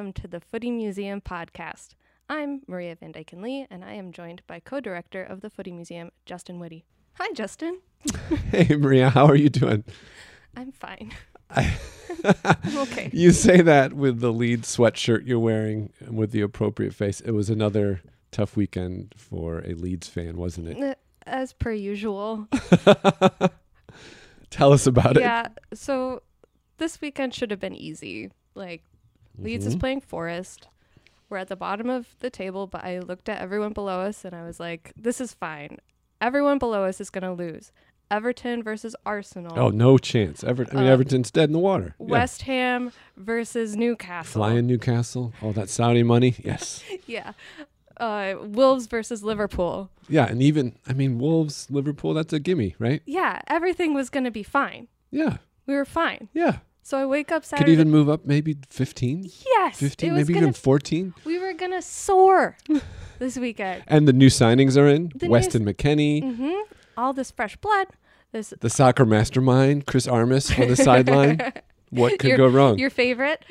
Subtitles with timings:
[0.00, 1.88] welcome to the Footy Museum podcast.
[2.26, 5.72] I'm Maria Van Dyken Lee, and I am joined by co director of the Footy
[5.72, 6.86] Museum, Justin Whitty.
[7.18, 7.80] Hi, Justin.
[8.50, 9.84] Hey, Maria, how are you doing?
[10.56, 11.12] I'm fine.
[11.50, 11.76] I,
[12.24, 13.10] I'm okay.
[13.12, 17.20] you say that with the lead sweatshirt you're wearing and with the appropriate face.
[17.20, 20.82] It was another tough weekend for a Leeds fan, wasn't it?
[20.82, 20.94] Uh,
[21.26, 22.48] As per usual.
[24.48, 25.20] Tell us about it.
[25.20, 26.22] yeah, so
[26.78, 28.30] this weekend should have been easy.
[28.54, 28.82] Like,
[29.42, 29.80] Leeds is Mhm.
[29.80, 30.68] playing Forest.
[31.28, 34.34] We're at the bottom of the table, but I looked at everyone below us and
[34.34, 35.78] I was like, this is fine.
[36.20, 37.72] Everyone below us is going to lose.
[38.10, 39.56] Everton versus Arsenal.
[39.56, 40.42] Oh, no chance.
[40.42, 41.94] Ever- I mean, Uh, Everton's dead in the water.
[42.00, 42.06] Yeah.
[42.06, 44.40] West Ham versus Newcastle.
[44.40, 46.34] Flying Newcastle, all that Saudi money.
[46.44, 46.82] Yes.
[47.06, 47.32] Yeah.
[47.98, 49.90] Uh, Wolves versus Liverpool.
[50.08, 53.02] Yeah, and even, I mean, Wolves, Liverpool, that's a gimme, right?
[53.04, 54.88] Yeah, everything was going to be fine.
[55.12, 55.36] Yeah.
[55.66, 56.28] We were fine.
[56.32, 56.58] Yeah.
[56.82, 57.64] So I wake up Saturday.
[57.66, 61.14] Could even move up maybe 15, yes, 15, maybe gonna, even 14.
[61.24, 62.56] We were going to soar
[63.18, 63.84] this weekend.
[63.86, 66.52] And the new signings are in The Weston McKennie, hmm
[66.96, 67.88] All this fresh blood.
[68.32, 71.52] This the soccer mastermind, Chris Armas on the sideline.
[71.92, 72.78] What could Your- go wrong?
[72.78, 73.44] your favorite.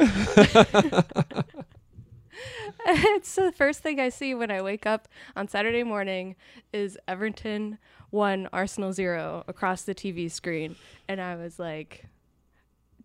[2.85, 6.37] it's the first thing I see when I wake up on Saturday morning
[6.71, 7.77] is Everton
[8.11, 10.75] 1 Arsenal 0 across the TV screen
[11.07, 12.05] and I was like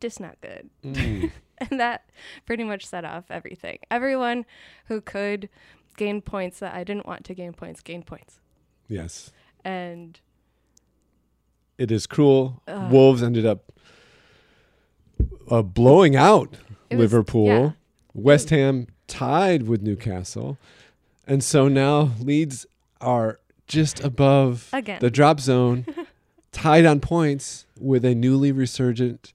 [0.05, 0.69] this not good.
[0.84, 1.30] Mm.
[1.70, 2.10] And that
[2.47, 3.78] pretty much set off everything.
[3.88, 4.44] Everyone
[4.86, 5.48] who could
[5.96, 8.41] gain points that I didn't want to gain points gained points.
[8.88, 9.30] Yes.
[9.64, 10.19] And
[11.78, 12.61] It is cruel.
[12.66, 12.91] Ugh.
[12.91, 13.70] Wolves ended up
[15.48, 16.50] uh, blowing out
[16.91, 17.46] was- Liverpool.
[17.46, 17.70] yeah.
[18.12, 20.58] West Ham tied with Newcastle.
[21.27, 22.66] And so now Leeds
[23.00, 24.98] are just above Again.
[25.00, 25.86] the drop zone,
[26.52, 29.33] tied on points with a newly resurgent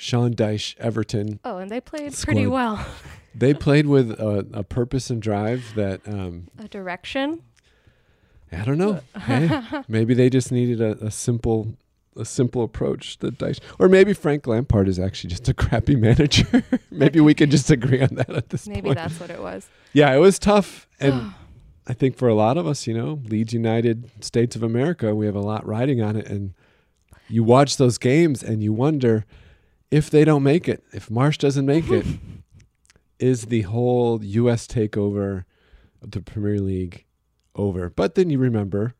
[0.00, 1.40] Sean Dyche Everton.
[1.44, 2.84] oh, and they played pretty well.
[3.32, 7.42] They played with a, a purpose and drive that um, A direction.
[8.50, 9.02] I don't know.
[9.20, 11.76] hey, maybe they just needed a, a simple
[12.16, 16.64] a simple approach that Dyche, or maybe Frank Lampard is actually just a crappy manager.
[16.90, 18.96] maybe we can just agree on that at this Maybe point.
[18.96, 19.68] Maybe that's what it was.
[19.92, 21.32] Yeah, it was tough and
[21.86, 25.26] I think for a lot of us, you know, Leeds United States of America, we
[25.26, 26.52] have a lot riding on it and
[27.28, 29.24] you watch those games and you wonder
[29.90, 32.06] if they don't make it, if Marsch doesn't make it,
[33.18, 35.44] is the whole US takeover
[36.02, 37.04] of the Premier League
[37.54, 37.90] over?
[37.90, 38.94] But then you remember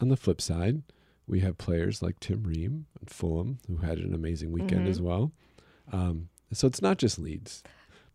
[0.00, 0.82] on the flip side,
[1.26, 4.90] we have players like Tim Ream and Fulham who had an amazing weekend Mhm.
[4.90, 5.32] as well.
[5.90, 7.62] Um, so it's not just Leeds,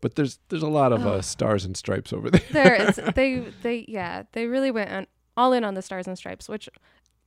[0.00, 2.40] but there's there's a lot of uh, stars and stripes over there.
[2.52, 6.16] there it's they they yeah they really went on, all in on the stars and
[6.16, 6.68] stripes which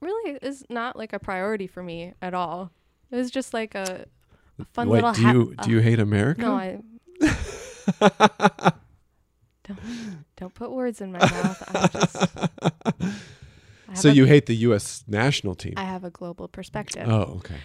[0.01, 2.71] really is not like a priority for me at all
[3.11, 4.05] it was just like a
[4.73, 6.41] fun Wait, little do ha- you do you hate America?
[6.41, 6.79] no i
[9.67, 9.79] don't
[10.35, 12.17] don't put words in my mouth i'm just
[14.01, 15.03] so a- you hate the U.S.
[15.07, 15.73] national team?
[15.77, 17.55] i have a global perspective oh, okay.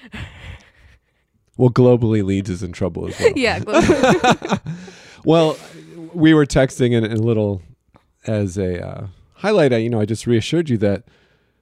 [1.56, 3.32] well, globally, Leeds is in trouble as well.
[3.36, 3.60] yeah.
[5.24, 5.58] Well,
[6.14, 7.60] we were texting and a little
[8.26, 9.72] as a uh, highlight.
[9.72, 11.02] I, you know, I just reassured you that,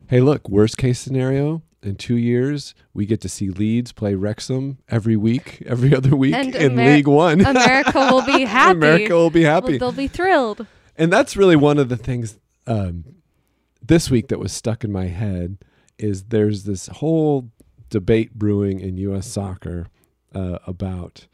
[0.09, 4.78] hey, look, worst case scenario in two years, we get to see Leeds play Wrexham
[4.88, 7.41] every week, every other week And in Amer- League One.
[7.47, 9.78] america will be happy America will be happy.
[9.78, 10.66] they'll be thrilled
[10.97, 13.04] and that's really one of the things um,
[13.86, 15.59] this week that was stuck in my head
[15.98, 17.50] is there's this whole
[17.91, 19.26] debate brewing in U.S.
[19.26, 19.86] soccer
[20.34, 21.26] uh, about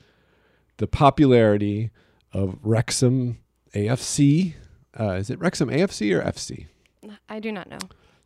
[0.76, 1.91] the popularity
[2.32, 3.38] of Wrexham
[3.75, 4.54] AFC.
[4.98, 6.66] Uh, is it Wrexham AFC or FC?
[7.28, 7.78] i do not know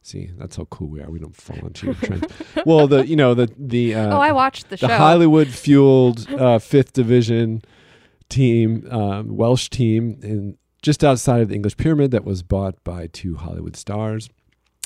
[0.06, 1.10] See, that's how cool we are.
[1.10, 2.32] We don't fall into your trend.
[2.64, 6.30] well, the you know the the uh, oh i watched the, the show Hollywood fueled
[6.38, 7.62] uh, fifth division
[8.28, 13.08] team, um, Welsh team, in just outside of the English pyramid that was bought by
[13.08, 14.30] two Hollywood stars,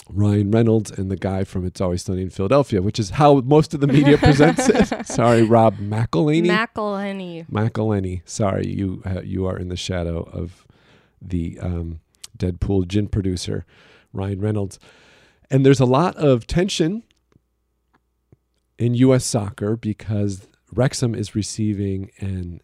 [0.09, 3.75] Ryan Reynolds and the guy from It's Always Sunny in Philadelphia, which is how most
[3.75, 5.07] of the media presents it.
[5.07, 6.47] Sorry, Rob McElhaney.
[6.47, 7.47] McElhenney.
[7.51, 8.23] McElhaney.
[8.25, 10.67] Sorry, you uh, you are in the shadow of
[11.21, 12.01] the um,
[12.39, 13.67] Deadpool gin producer,
[14.15, 14.79] Ryan Reynolds.
[15.51, 17.03] And there's a lot of tension
[18.79, 19.25] in U.S.
[19.25, 22.61] soccer because Wrexham is receiving an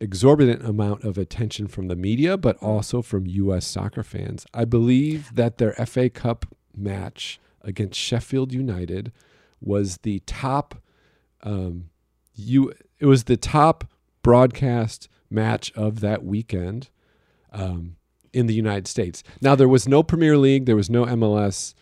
[0.00, 3.66] exorbitant amount of attention from the media, but also from U.S.
[3.66, 4.46] soccer fans.
[4.54, 9.12] I believe that their FA Cup match against Sheffield United
[9.60, 10.82] was the top.
[11.42, 11.90] Um,
[12.34, 13.84] you it was the top
[14.22, 16.88] broadcast match of that weekend
[17.52, 17.96] um,
[18.32, 19.22] in the United States.
[19.40, 21.74] Now there was no Premier League, there was no MLS.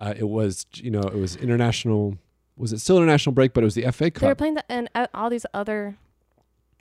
[0.00, 2.16] Uh, it was you know it was international.
[2.56, 3.52] Was it still international break?
[3.54, 4.20] But it was the FA Cup.
[4.22, 5.96] They were playing the and uh, all these other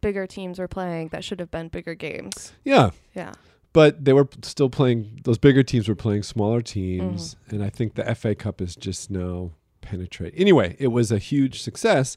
[0.02, 2.54] bigger teams were playing that should have been bigger games.
[2.64, 3.34] Yeah, Yeah.
[3.74, 5.20] but they were still playing.
[5.24, 9.12] Those bigger teams were playing smaller teams, and I think the FA Cup is just
[9.12, 9.52] now
[9.82, 10.34] penetrate.
[10.38, 12.16] Anyway, it was a huge success,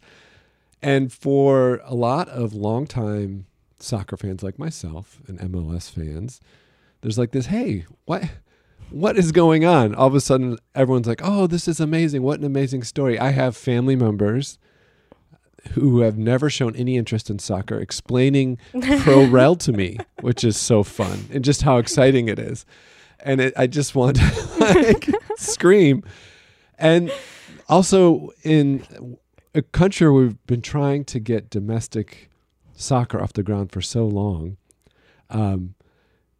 [0.80, 3.46] and for a lot of longtime
[3.80, 6.40] soccer fans like myself and MLS fans,
[7.00, 7.46] there's like this.
[7.46, 8.22] Hey, what?
[8.92, 9.94] What is going on?
[9.94, 12.22] All of a sudden, everyone's like, "Oh, this is amazing!
[12.22, 14.58] What an amazing story!" I have family members
[15.70, 18.58] who have never shown any interest in soccer explaining
[19.00, 22.66] pro rel to me, which is so fun and just how exciting it is.
[23.20, 26.02] And it, I just want to like scream.
[26.78, 27.12] And
[27.68, 29.16] also in
[29.54, 32.30] a country where we've been trying to get domestic
[32.74, 34.56] soccer off the ground for so long,
[35.30, 35.76] um,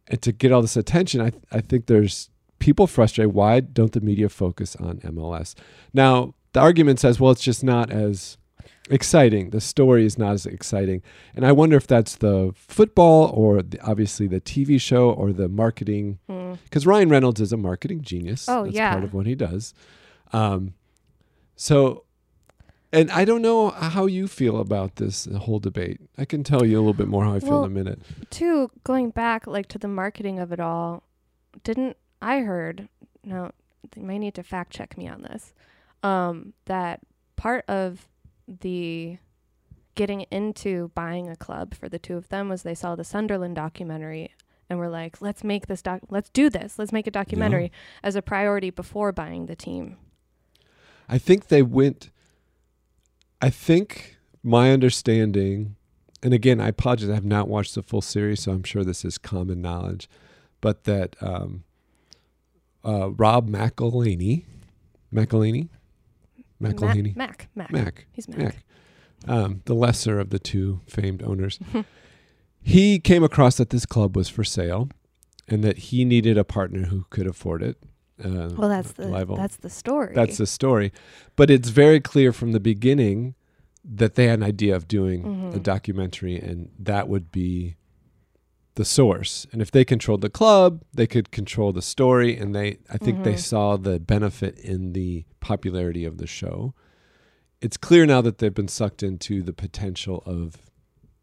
[0.07, 2.29] and to get all this attention, I I think there's
[2.63, 3.33] people frustrated.
[3.33, 5.53] Why don't the media focus on MLS?
[5.93, 8.37] Now the argument says, well, it's just not as
[8.89, 9.49] exciting.
[9.49, 11.01] The story is not as exciting.
[11.35, 15.49] And I wonder if that's the football or the, obviously the TV show or the
[15.49, 16.19] marketing.
[16.29, 16.57] Mm.
[16.63, 18.47] Because Ryan Reynolds is a marketing genius.
[18.47, 18.93] Oh, that's yeah.
[18.93, 19.73] part of what he does.
[20.31, 20.73] Um,
[21.57, 22.05] so,
[22.93, 25.99] and I don't know how you feel about this whole debate.
[26.17, 27.99] I can tell you a little bit more how I feel in a minute.
[28.29, 31.03] Two, going back like to the marketing of it all,
[31.65, 32.87] didn't I heard?
[33.23, 33.51] No,
[33.91, 35.53] they may need to fact check me on this.
[36.01, 37.01] Um, that
[37.35, 38.07] part of
[38.47, 39.17] the
[39.95, 43.55] getting into buying a club for the two of them was they saw the Sunderland
[43.55, 44.31] documentary
[44.69, 47.71] and were like, let's make this doc, let's do this, let's make a documentary
[48.01, 49.97] as a priority before buying the team.
[51.07, 52.09] I think they went.
[53.41, 55.75] I think my understanding,
[56.23, 59.03] and again, I apologize, I have not watched the full series, so I'm sure this
[59.03, 60.09] is common knowledge,
[60.61, 61.65] but that um,
[62.85, 64.45] uh, Rob McElhaney,
[65.13, 65.69] McElhaney,
[66.61, 68.05] McElhaney, Mac, Mac, Mac.
[68.11, 68.37] He's Mac.
[68.39, 68.63] Mac,
[69.27, 71.59] um, the lesser of the two famed owners,
[72.61, 74.89] he came across that this club was for sale,
[75.47, 77.77] and that he needed a partner who could afford it.
[78.23, 80.13] Uh, Well, that's the Live- that's the story.
[80.15, 80.91] that's the story.
[81.35, 83.35] But it's very clear from the beginning
[83.83, 85.63] that they had an idea of doing a Mhm.
[85.63, 87.75] documentary, and that would be
[88.75, 89.45] the source.
[89.51, 92.35] And if they controlled the club, they could control the story.
[92.37, 93.39] And they, I think, they Mhm.
[93.39, 96.73] saw the benefit in the popularity of the show.
[97.61, 100.57] It's clear now that they've been sucked into the potential of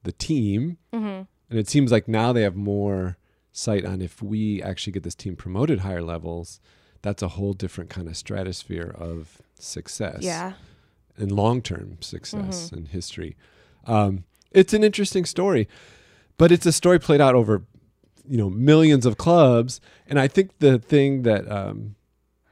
[0.05, 3.19] the team, hmm and it seems like now they have more
[3.51, 6.61] sight on if we actually get this team promoted higher levels.
[7.03, 10.53] That's a whole different kind of stratosphere of success Yeah.
[11.17, 12.77] and long term success Mhm.
[12.77, 13.37] and history.
[13.85, 15.67] Um, it's an interesting story,
[16.41, 17.65] but it's a story played out over
[18.27, 19.79] you know millions of clubs.
[20.07, 21.97] And I think the thing that um,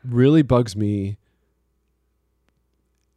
[0.05, 1.17] really bugs me,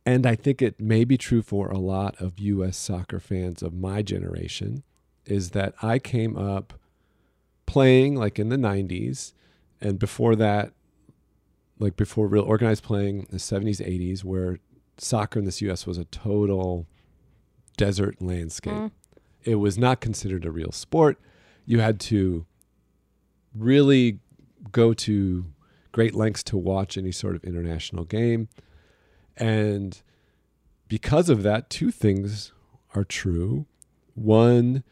[0.06, 2.78] and I think it may be true for a lot of U.S.
[2.78, 4.84] soccer fans of my generation,
[5.26, 6.80] is that I came up
[7.66, 9.34] playing like in the 90s
[9.82, 10.72] and before that
[11.80, 14.60] like before real organized playing the 70s 80s where
[14.98, 16.88] soccer in this US was a total
[17.76, 18.74] desert landscape.
[18.74, 18.92] Mm.
[19.44, 21.20] It was not considered a real sport.
[21.66, 22.46] You had to
[23.56, 24.20] really
[24.72, 25.46] go to
[25.92, 28.50] great lengths to watch any sort of international game.
[29.36, 30.02] And
[30.88, 32.52] because of that, two things
[32.94, 33.66] are true.
[34.14, 34.84] One,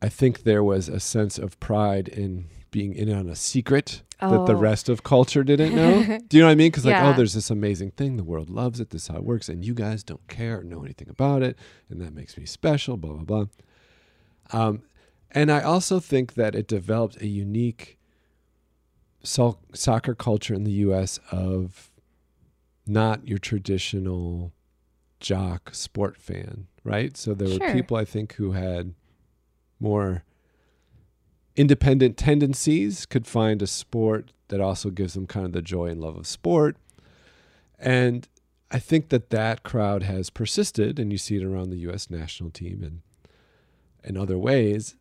[0.00, 4.46] I think there was a sense of pride in being in on a secret that
[4.46, 4.58] the Oh.
[4.58, 6.18] rest of culture didn't know.
[6.28, 6.70] Do you know what I mean?
[6.70, 8.16] Because like, oh, there's this amazing thing.
[8.16, 8.90] The world loves it.
[8.90, 11.56] This is how it works, and you guys don't care or know anything about it,
[11.88, 12.96] and that makes me special.
[12.96, 13.46] Blah blah blah.
[14.60, 14.82] Um,
[15.30, 17.98] and I also think that it developed a unique
[19.22, 21.18] so- soccer culture in the U.S.
[21.30, 21.90] of
[22.86, 24.52] not your traditional
[25.20, 27.16] jock sport fan, right?
[27.16, 28.94] So there were people I think who had
[29.80, 30.24] more
[31.58, 36.00] independent tendencies could find a sport that also gives them kind of the joy and
[36.00, 36.76] love of sport.
[37.78, 38.26] And
[38.70, 42.08] I think that that crowd has persisted, and you see it around the U.S.
[42.10, 43.00] national team and
[44.04, 44.96] in other ways.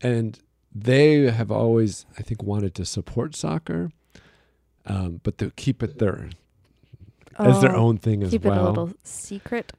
[0.00, 0.38] And
[0.72, 3.90] they have always, I think, wanted to support soccer,
[4.86, 6.30] um, but to keep it their
[7.38, 8.54] as their Oh, own thing as Keep well.
[8.58, 9.72] it a little secret.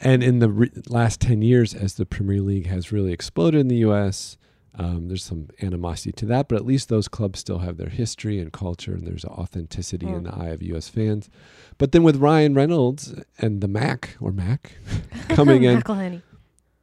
[0.00, 3.68] And in the re- last 10 years, as the Premier League has really exploded in
[3.68, 4.36] the U.S.,
[4.76, 8.38] um, there's some animosity to that, but at least those clubs still have their history
[8.38, 10.24] and culture, and there's authenticity in Mm.
[10.24, 10.88] the eye of U.S.
[10.88, 11.28] fans.
[11.76, 14.76] But then with Ryan Reynolds and the Mac, or Mac,
[15.30, 15.82] coming in,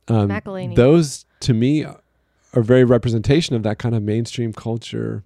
[0.10, 0.76] um, McElhaney.
[0.76, 5.24] those to me are very representation of that kind of mainstream culture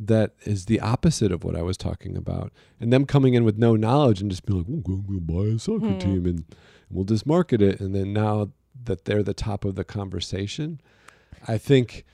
[0.00, 2.52] that is the opposite of what I was talking about.
[2.80, 5.58] And them coming in with no knowledge and just being like, "We'll, we'll buy a
[5.58, 5.98] soccer Hmm.
[5.98, 6.44] team and
[6.90, 8.50] we'll just market it." And then now
[8.84, 10.80] that they're the top of the conversation,
[11.46, 12.04] I think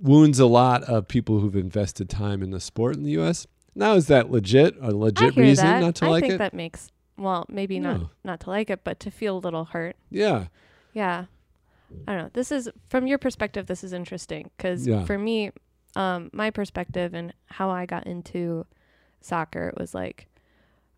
[0.00, 3.46] wounds a lot of people who've invested time in the sport in the U.S.
[3.74, 4.76] Now, is that legit?
[4.80, 5.80] A legit reason that.
[5.80, 6.08] not to like it?
[6.08, 6.38] I like think it?
[6.38, 8.10] that makes well, maybe not No.
[8.24, 9.96] not to like it, but to feel a little hurt.
[10.10, 10.46] yeah.
[10.92, 11.26] Yeah.
[12.08, 12.30] I don't know.
[12.32, 13.66] This is from your perspective.
[13.66, 15.04] This is interesting because Yeah.
[15.04, 15.50] for me,
[15.94, 18.66] um, my perspective and how I got into
[19.20, 20.26] soccer it was like,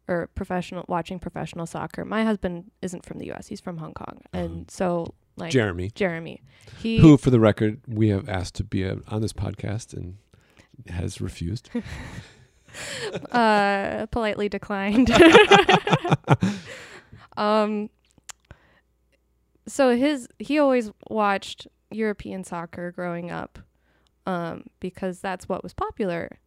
[0.09, 2.05] or professional watching professional soccer.
[2.05, 3.47] My husband isn't from the U.S.
[3.49, 6.42] He's from Hong Kong, and so like Jeremy, Jeremy,
[6.78, 10.16] he who, for the record, we have asked to be a, on this podcast and
[10.88, 11.71] has refused.
[13.33, 15.11] uh, politely declined.
[17.37, 17.90] um,
[19.66, 23.59] so his he always watched European soccer growing up,
[24.26, 26.38] um, because that's what was popular,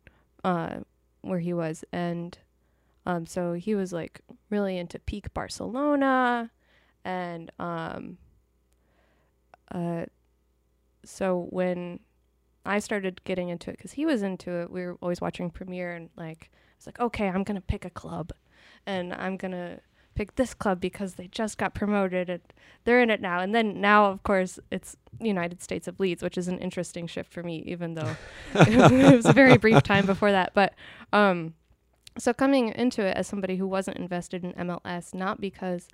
[0.43, 0.79] uh,
[1.21, 2.37] where he was, and
[3.05, 6.51] um, so he was like really into peak Barcelona,
[7.03, 8.17] and um,
[9.71, 10.05] uh,
[11.03, 11.99] so when
[12.65, 14.69] I started getting into it because he was into it.
[14.69, 17.89] We were always watching Premier, and like I was like, okay, I'm gonna pick a
[17.89, 18.31] club,
[18.85, 19.79] and I'm gonna
[20.13, 22.41] pick this club because they just got promoted and
[22.83, 23.39] they're in it now.
[23.39, 27.31] And then now, of course, it's United States of Leeds, which is an interesting shift
[27.31, 28.15] for me, even though
[28.53, 30.51] it was a very brief time before that.
[30.53, 30.75] But
[31.13, 31.55] um,
[32.17, 35.87] so coming into it as somebody who wasn't invested in MLS, not because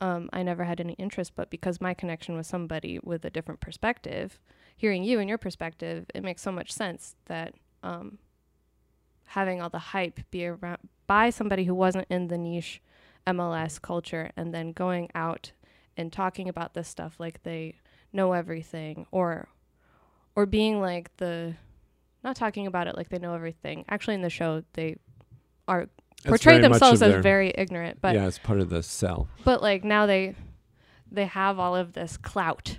[0.00, 3.60] um, I never had any interest, but because my connection was somebody with a different
[3.60, 4.38] perspective
[4.76, 8.18] hearing you and your perspective, it makes so much sense that um,
[9.26, 12.80] having all the hype be around by somebody who wasn't in the niche
[13.26, 15.52] MLS culture and then going out
[15.96, 17.74] and talking about this stuff like they
[18.12, 19.48] know everything or
[20.36, 21.54] or being like the
[22.22, 23.84] not talking about it like they know everything.
[23.88, 24.96] Actually in the show they
[25.66, 25.88] are
[26.22, 29.28] That's portray very themselves as their- very ignorant, but yeah, it's part of the sell.
[29.44, 30.34] but like now they
[31.10, 32.78] they have all of this clout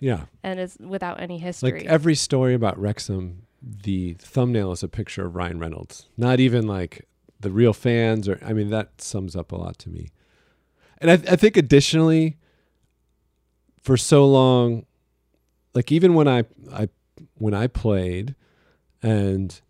[0.00, 1.72] Yeah, and it's without any history.
[1.72, 6.08] like every story about Wrexham, the thumbnail is a picture of Ryan Reynolds.
[6.16, 7.06] Not even like
[7.40, 10.08] the real fans, or I mean, that sums up a lot to me.
[10.98, 12.36] And I, I think additionally,
[13.82, 14.86] for so long,
[15.74, 16.88] like even when I, I
[17.34, 18.34] when I played,
[19.02, 19.60] and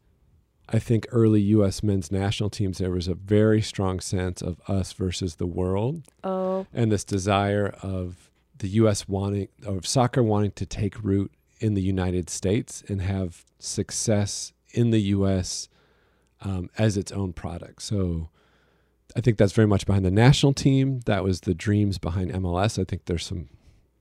[0.69, 1.83] I think early U.S.
[1.83, 6.05] men's national teams, there was a very strong sense of us versus the world.
[6.23, 9.09] oh, and this desire of the U.S.
[9.09, 14.91] wanting of soccer wanting to take root in the United States and have success in
[14.91, 15.69] the U.S.
[16.41, 17.83] Um, as its own product.
[17.83, 18.29] So
[19.17, 21.01] I think that's very much behind the national team.
[21.07, 22.79] That was the dreams behind MLS.
[22.81, 23.49] I think there's some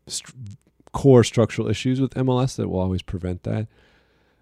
[0.08, 0.58] st-
[0.92, 3.68] core structural issues with MLS that will always prevent that.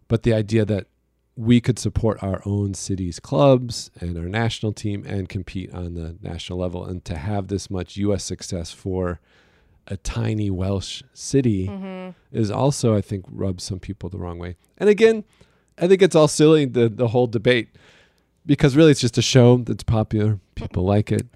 [0.08, 0.88] But the idea that
[1.36, 6.18] we could support our own city's clubs and our national team and compete on the
[6.22, 9.20] national level and to have this much US success for
[9.88, 14.56] a tiny Welsh city hmm is also I think rubs some people the wrong way.
[14.78, 15.24] And again,
[15.78, 17.70] I think it's all silly the the whole debate
[18.46, 20.40] because really it's just a show that's popular.
[20.56, 21.28] People like it.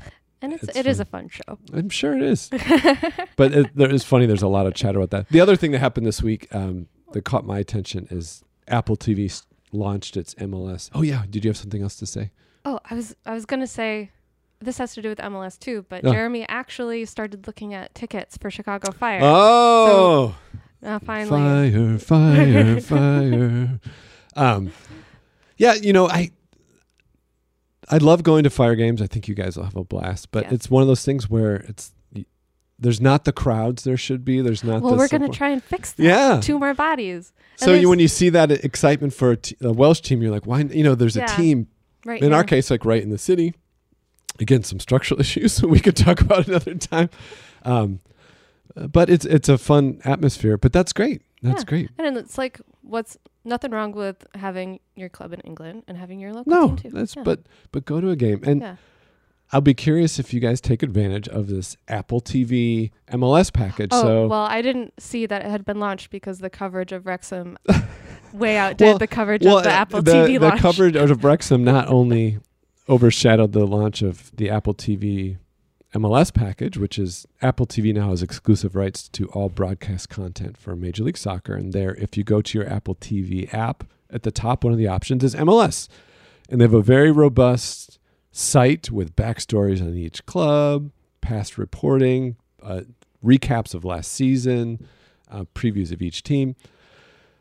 [0.42, 1.58] and it's, It's it is a fun show.
[1.74, 2.50] I'm sure it is.
[3.36, 4.26] but it, there is funny.
[4.26, 5.30] There's a lot of chatter about that.
[5.30, 9.30] The other thing that happened this week um, that caught my attention is Apple TV
[9.76, 10.90] launched its MLS.
[10.94, 12.32] Oh yeah, did you have something else to say?
[12.64, 14.12] Oh, I was I was gonna say
[14.60, 16.12] this has to do with MLS too, but Oh.
[16.12, 19.20] Jeremy actually started looking at tickets for Chicago Fire.
[19.22, 20.36] Oh,
[20.82, 22.00] Now finally, fire,
[22.82, 23.80] fire, fire.
[24.36, 24.72] Um,
[25.58, 26.32] yeah, you know, I
[27.90, 29.02] I love going to fire games.
[29.02, 30.32] I think you guys will have a blast.
[30.32, 30.54] But Yes.
[30.54, 31.92] it's one of those things where it's
[32.78, 34.42] there's not the crowds there should be.
[34.42, 34.82] There's not.
[34.82, 36.04] well, we're gonna try and fix that.
[36.04, 36.40] Yeah.
[36.42, 37.32] Two more bodies.
[37.58, 40.46] So you, when you see that excitement for a, t- a Welsh team, you're like,
[40.46, 40.60] why?
[40.62, 41.68] You know, there's a team.
[42.06, 43.54] Right In our case, like right in the city.
[44.40, 47.10] Again, some structural issues we could talk about another time.
[47.64, 48.00] Um,
[48.76, 50.58] but it's it's a fun atmosphere.
[50.58, 51.22] But that's great.
[51.42, 51.66] That's Yeah.
[51.66, 51.90] great.
[51.98, 56.34] And it's like what's nothing wrong with having your club in England and having your
[56.34, 56.90] local No, team too.
[56.90, 57.24] that's Yeah.
[57.24, 57.40] but
[57.72, 58.76] but go to a game and yeah.
[59.56, 63.92] I'll be curious if you guys take advantage of this Apple TV MLS package.
[63.94, 67.06] Oh so well, I didn't see that it had been launched because the coverage of
[67.06, 67.58] Wrexham
[68.34, 70.56] way outdid Well- the coverage well, of the uh, Apple the, TV the launch.
[70.56, 72.40] The coverage of Wrexham not only
[72.90, 75.38] overshadowed the launch of the Apple TV
[75.94, 80.76] MLS package, which is Apple TV now has exclusive rights to all broadcast content for
[80.76, 81.56] Major League Soccer.
[81.56, 84.80] And there, if you go to your Apple TV app, at the top, one of
[84.80, 85.88] the options is MLS.
[86.50, 88.00] And they have a very robust
[88.38, 92.82] site with backstories on each club, past reporting, uh,
[93.24, 94.86] recaps of last season,
[95.32, 96.54] uh, previews of each team.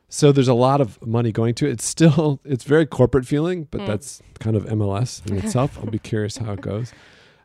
[0.08, 1.72] So there's a lot of money going to it.
[1.72, 3.86] It's still it's very corporate feeling, but Mm.
[3.88, 5.76] that's kind of MLS in itself.
[5.78, 6.92] I'll be curious how it goes.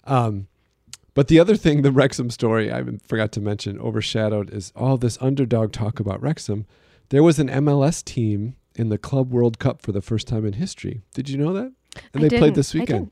[0.06, 0.48] Um,
[1.16, 5.18] but the other thing, the Wrexham story I forgot to mention, overshadowed is all this
[5.20, 6.68] underdog talk about Wrexham.
[7.10, 10.54] There was an MLS team in the Club World Cup for the first time in
[10.54, 11.02] history.
[11.16, 11.74] Did you know that?
[12.14, 12.56] And I they played didn't.
[12.58, 13.12] this I weekend.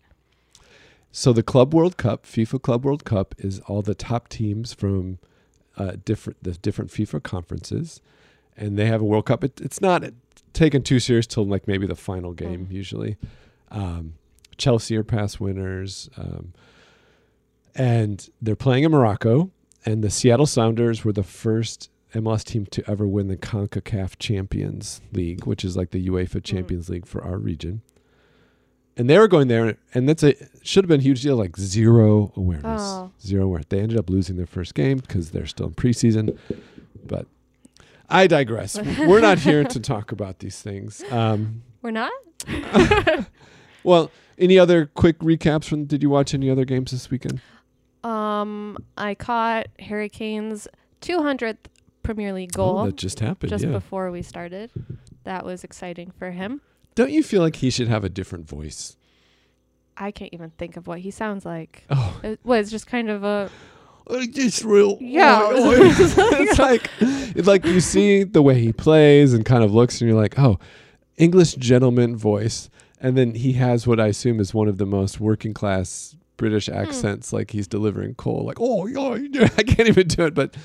[1.11, 5.19] So the Club World Cup, FIFA Club World Cup, is all the top teams from
[5.77, 8.01] uh, different the different FIFA conferences,
[8.55, 9.43] and they have a World Cup.
[9.43, 10.03] It, it's not
[10.53, 13.17] taken too serious till like maybe the final game usually.
[13.71, 14.13] Um,
[14.57, 16.53] Chelsea are past winners, um,
[17.75, 19.51] and they're playing in Morocco.
[19.85, 25.01] And the Seattle Sounders were the first MLS team to ever win the CONCACAF Champions
[25.13, 27.81] League, which is like the UEFA Champions League for our region.
[28.97, 31.35] And they were going there, and that's a should have been a huge deal.
[31.35, 33.11] Like zero awareness, Oh.
[33.21, 33.67] zero awareness.
[33.69, 36.37] They ended up losing their first game because they're still in preseason.
[37.05, 37.27] But
[38.09, 38.79] I digress.
[38.99, 41.03] we're not here to talk about these things.
[41.11, 42.11] Um, We're not.
[43.83, 45.85] well, any other quick recaps from?
[45.85, 47.39] Did you watch any other games this weekend?
[48.03, 50.67] Um, I caught Harry Kane's
[51.01, 51.57] 200th
[52.03, 53.49] Premier League Oh, goal that just happened.
[53.49, 53.71] just yeah.
[53.71, 54.71] before we started.
[55.23, 56.61] That was exciting for him.
[56.97, 58.97] Don't you feel like he should have a different voice?
[59.95, 61.83] I can't even think of what he sounds like.
[61.91, 63.51] Oh, It was just kind of a
[64.09, 64.97] it's real.
[64.99, 65.47] Yeah.
[65.51, 70.09] it's like it's like you see the way he plays and kind of looks, and
[70.09, 70.57] you're like, oh,
[71.17, 75.19] English gentleman voice, and then he has what I assume is one of the most
[75.19, 80.25] working class British accents, like he's delivering coal, like oh, yeah, I can't even do
[80.25, 80.55] it, but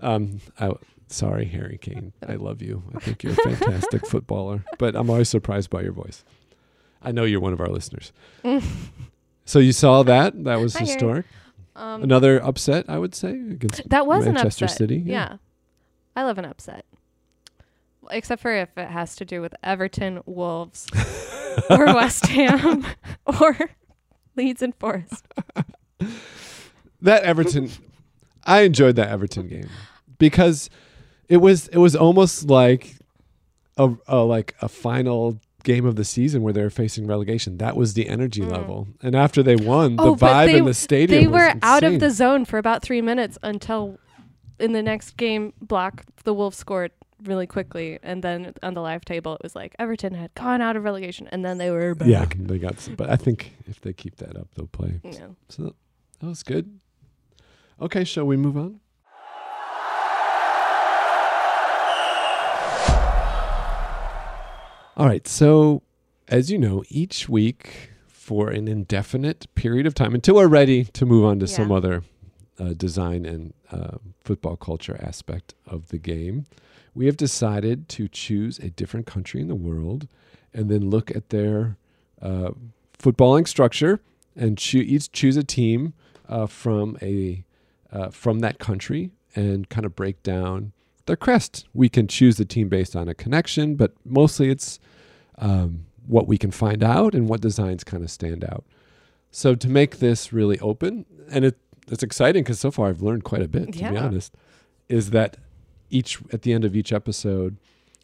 [0.00, 0.72] um, I.
[1.08, 2.12] Sorry, Harry Kane.
[2.28, 2.82] I love you.
[2.94, 6.24] I think you're a fantastic footballer, but I'm always surprised by your voice.
[7.02, 8.12] I know you're one of our listeners.
[9.48, 10.42] So you saw that?
[10.42, 11.24] That was Hi, historic.
[11.76, 14.76] um, Another upset, I would say, against that was Manchester an upset.
[14.76, 15.12] City, yeah.
[15.12, 15.36] Yeah.
[16.16, 16.84] I love an upset.
[18.10, 20.88] Except for if it has to do with Everton, Wolves,
[21.70, 22.84] or West Ham,
[23.24, 23.56] or
[24.34, 25.24] Leeds and Forest.
[27.02, 27.70] that Everton.
[28.44, 29.68] I enjoyed that Everton game
[30.18, 30.70] because
[31.28, 32.96] it was it was almost like
[33.76, 37.58] a, a like a final game of the season where they were facing relegation.
[37.58, 38.52] That was the energy Mm.
[38.52, 41.20] level, and after they won, the Oh, but vibe they- in the stadium.
[41.20, 43.98] They was were out of the zone for about three minutes until
[44.58, 46.90] in the next game block, the Wolves scored
[47.24, 47.98] really quickly.
[48.02, 51.28] And then on the live table, it was like Everton had gone out of relegation
[51.32, 52.08] and then they were back.
[52.08, 52.78] Yeah, they got.
[52.80, 55.00] Some, but I think if they keep that up, they'll play.
[55.02, 55.28] Yeah.
[55.50, 55.74] So
[56.20, 56.78] that was good.
[57.80, 58.80] Okay, shall we move on?
[64.96, 65.28] All right.
[65.28, 65.82] So,
[66.26, 71.04] as you know, each week for an indefinite period of time until we're ready to
[71.04, 72.02] move on to some other
[72.58, 76.46] uh, design and uh, football culture aspect of the game,
[76.94, 80.08] we have decided to choose a different country in the world
[80.54, 81.76] and then look at their
[82.22, 82.52] uh,
[82.98, 84.00] footballing structure
[84.34, 85.92] and choo- each choose a team
[86.26, 87.44] uh, from a
[87.92, 90.72] uh, from that country and kind of break down
[91.06, 91.66] their crest.
[91.74, 94.78] We can choose the team based on a connection, but mostly it's
[95.38, 98.64] um, what we can find out and what designs kind of stand out.
[99.30, 103.24] So to make this really open, and it, it's exciting because so far I've learned
[103.24, 103.72] quite a bit.
[103.74, 104.34] To be honest,
[104.88, 105.36] is that
[105.90, 107.56] each at the end of each episode,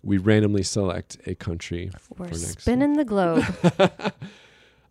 [0.03, 1.91] we randomly select a country.
[2.19, 3.45] We're For next spinning the globe.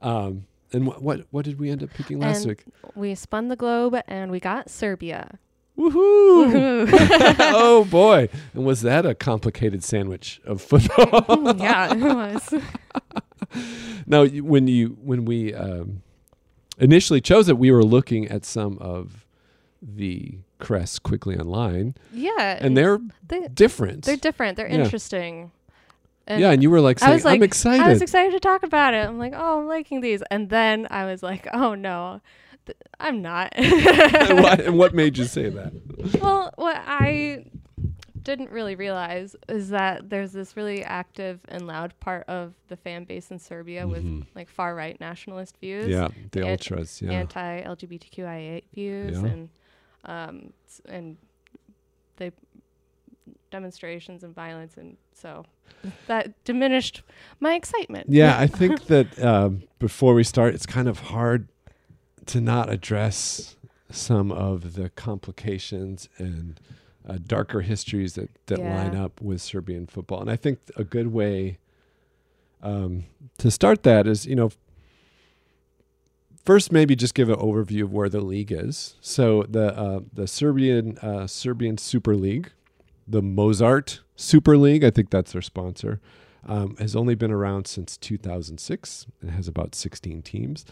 [0.01, 2.63] um, and what, what what did we end up picking last And- week?
[2.95, 5.37] we spun the globe and we got Serbia.
[5.81, 6.87] Woohoo!
[7.53, 8.29] Oh boy!
[8.53, 11.55] And was that a complicated sandwich of football?
[11.57, 12.53] yeah, it was.
[14.05, 16.01] now, when you when we um,
[16.77, 19.25] initially chose it, we were looking at some of
[19.81, 22.57] the crests quickly online, Yeah.
[22.61, 24.05] and they're they, different.
[24.05, 24.57] they're different.
[24.57, 24.83] They're Yeah.
[24.83, 25.51] interesting.
[26.27, 28.39] And yeah, and you were like I was like, "I'm excited." I was excited to
[28.39, 29.07] talk about it.
[29.07, 30.21] I'm like, oh, I'm liking these.
[30.29, 32.21] And then I was like, oh no,
[32.65, 33.53] th- I'm not.
[33.55, 35.73] and, what, and what made you say that?
[36.21, 37.45] well, what I
[38.23, 43.03] didn't really realize is that there's this really active and loud part of the fan
[43.03, 43.89] base in Serbia Mhm.
[43.89, 45.87] with like far right nationalist views.
[45.87, 47.01] Yeah, the Ant- ultras.
[47.01, 49.27] Yeah, anti LGBTQIA views Yeah.
[49.27, 49.49] and
[50.05, 50.53] um
[50.87, 51.17] and
[52.17, 52.31] they
[53.49, 55.45] demonstrations and violence and so
[56.07, 57.01] that diminished
[57.39, 58.07] my excitement.
[58.09, 61.47] Yeah, I think that um, before we start, it's kind of hard
[62.27, 63.55] to not address
[63.89, 66.59] some of the complications and
[67.07, 68.73] uh, darker histories that, that Yeah.
[68.73, 70.21] line up with Serbian football.
[70.21, 71.57] And I think a good way
[72.61, 73.05] um,
[73.39, 74.51] to start that is, you know,
[76.45, 78.95] first maybe just give an overview of where the league is.
[79.01, 82.51] So the uh, the Serbian uh, Serbian Super League,
[83.07, 85.99] the Mozzart Super League, I think that's their sponsor,
[86.45, 90.65] um, has only been around since 2006 and has about 16 teams.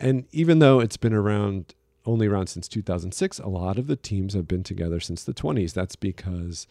[0.00, 1.74] And even though it's been around
[2.06, 5.74] only around since 2006, a lot of the teams have been together since the 20s.
[5.74, 6.66] That's because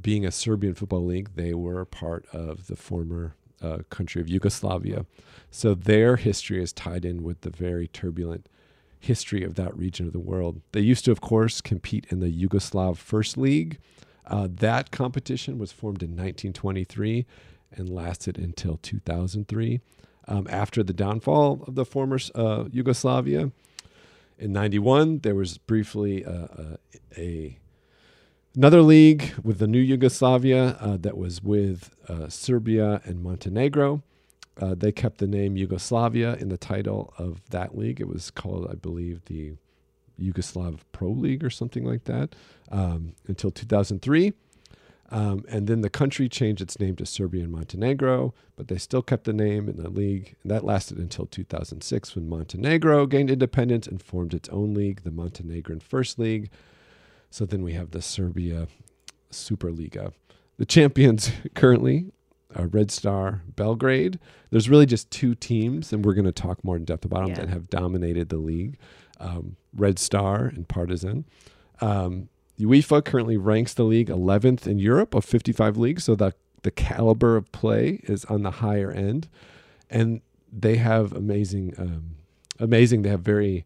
[0.00, 5.04] being a Serbian football league, they were part of the former uh, country of Yugoslavia.
[5.50, 8.48] So their history is tied in with the very turbulent
[8.98, 10.62] history of that region of the world.
[10.72, 13.78] They used to, of course, compete in the Yugoslav First League.
[14.26, 17.26] Uh, that competition was formed in 1923
[17.72, 19.80] and lasted until 2003.
[20.28, 23.52] Um, after the downfall of the former uh, Yugoslavia,
[24.38, 26.78] in 91, there was briefly a,
[27.16, 27.58] a, a
[28.54, 34.02] another league with the new Yugoslavia uh, that was with uh, Serbia and Montenegro.
[34.58, 38.00] Uh, they kept the name Yugoslavia in the title of that league.
[38.00, 39.52] It was called, I believe, the
[40.20, 42.34] Yugoslav Pro League or something like that
[42.70, 44.32] um, until 2003.
[45.10, 49.02] Um, and then the country changed its name to Serbia and Montenegro, but they still
[49.02, 50.34] kept the name in the league.
[50.42, 55.12] And that lasted until 2006 when Montenegro gained independence and formed its own league, the
[55.12, 56.50] Montenegrin First League.
[57.30, 58.66] So then we have the Serbia
[59.30, 60.12] Superliga.
[60.58, 62.10] The champions currently
[62.54, 64.18] are Red Star Belgrade.
[64.50, 67.28] There's really just two teams, and we're going to talk more in depth about them
[67.30, 67.34] Yeah.
[67.42, 68.78] that have dominated the league
[69.20, 71.24] um, Red Star and Partizan.
[71.80, 76.70] Um, UEFA currently ranks the league 11th in Europe of 55 leagues, so the the
[76.72, 79.28] caliber of play is on the higher end,
[79.88, 80.20] and
[80.52, 82.16] they have amazing, um,
[82.58, 83.02] amazing.
[83.02, 83.64] They have very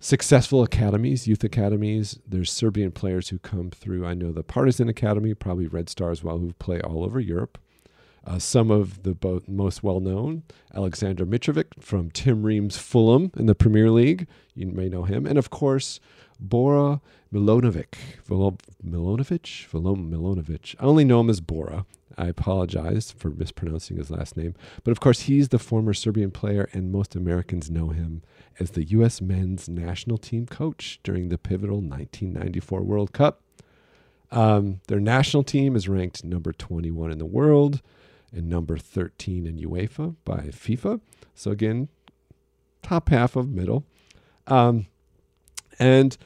[0.00, 2.18] successful academies, youth academies.
[2.26, 4.04] There's Serbian players who come through.
[4.04, 7.58] I know the Partizan Academy, probably Red Star as well, who play all over Europe.
[8.26, 10.42] Uh, some of the bo- most well known,
[10.74, 14.26] Alexander Mitrovic from Tim Ream's Fulham in the Premier League.
[14.54, 15.26] You may know him.
[15.26, 16.00] And of course,
[16.40, 17.00] Bora
[17.32, 17.94] Milonovic.
[18.28, 19.68] Vilo- Milonovic?
[19.70, 20.74] Milonovic.
[20.80, 21.86] I only know him as Bora.
[22.18, 24.54] I apologize for mispronouncing his last name.
[24.84, 28.22] But of course, he's the former Serbian player, and most Americans know him
[28.58, 29.20] as the U.S.
[29.20, 33.40] men's national team coach during the pivotal 1994 World Cup.
[34.32, 37.80] Um, their national team is ranked number 21 in the world
[38.32, 41.00] and number 13 in UEFA by FIFA.
[41.34, 41.88] So, again,
[42.82, 43.84] top half of middle.
[44.46, 44.86] Um,
[45.80, 46.16] and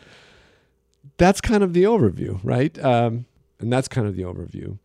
[1.17, 2.77] that's kind of the overview, right?
[2.85, 3.27] Um,
[3.61, 4.79] and that's kind of the overview.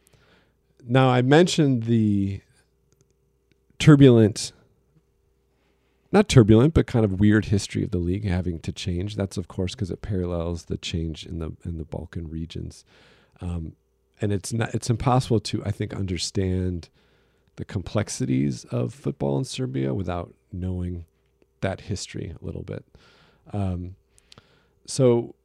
[0.88, 2.42] Now, I mentioned the
[3.80, 4.54] turbulent,
[6.12, 9.16] not turbulent, but kind of weird history of the league having to change.
[9.16, 12.86] That's of course because it parallels the change in the in the Balkan regions,
[13.42, 13.74] um,
[14.22, 16.90] and it's not it's impossible to I think understand
[17.56, 21.06] the complexities of football in Serbia without knowing
[21.62, 22.86] that history a little bit.
[23.52, 23.96] Um,
[24.90, 25.36] so,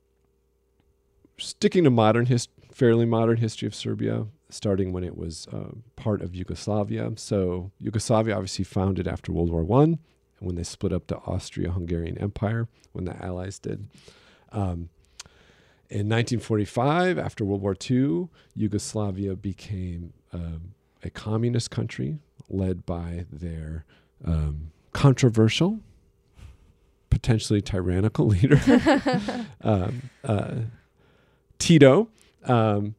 [1.36, 6.22] sticking to modern his fairly modern history of Serbia, starting when it was uh, part
[6.22, 7.12] of Yugoslavia.
[7.16, 9.98] So Yugoslavia obviously founded after World War One,
[10.40, 13.86] when they split up the Austria-Hungarian Empire, when the Allies did.
[14.50, 14.88] Um,
[15.90, 23.84] in 1945, after World War II, Yugoslavia became um, a communist country led by their
[24.24, 25.80] um, controversial,
[27.14, 28.60] potentially tyrannical leader,
[29.62, 30.54] um, uh,
[31.58, 32.08] Tito.
[32.44, 32.96] Um,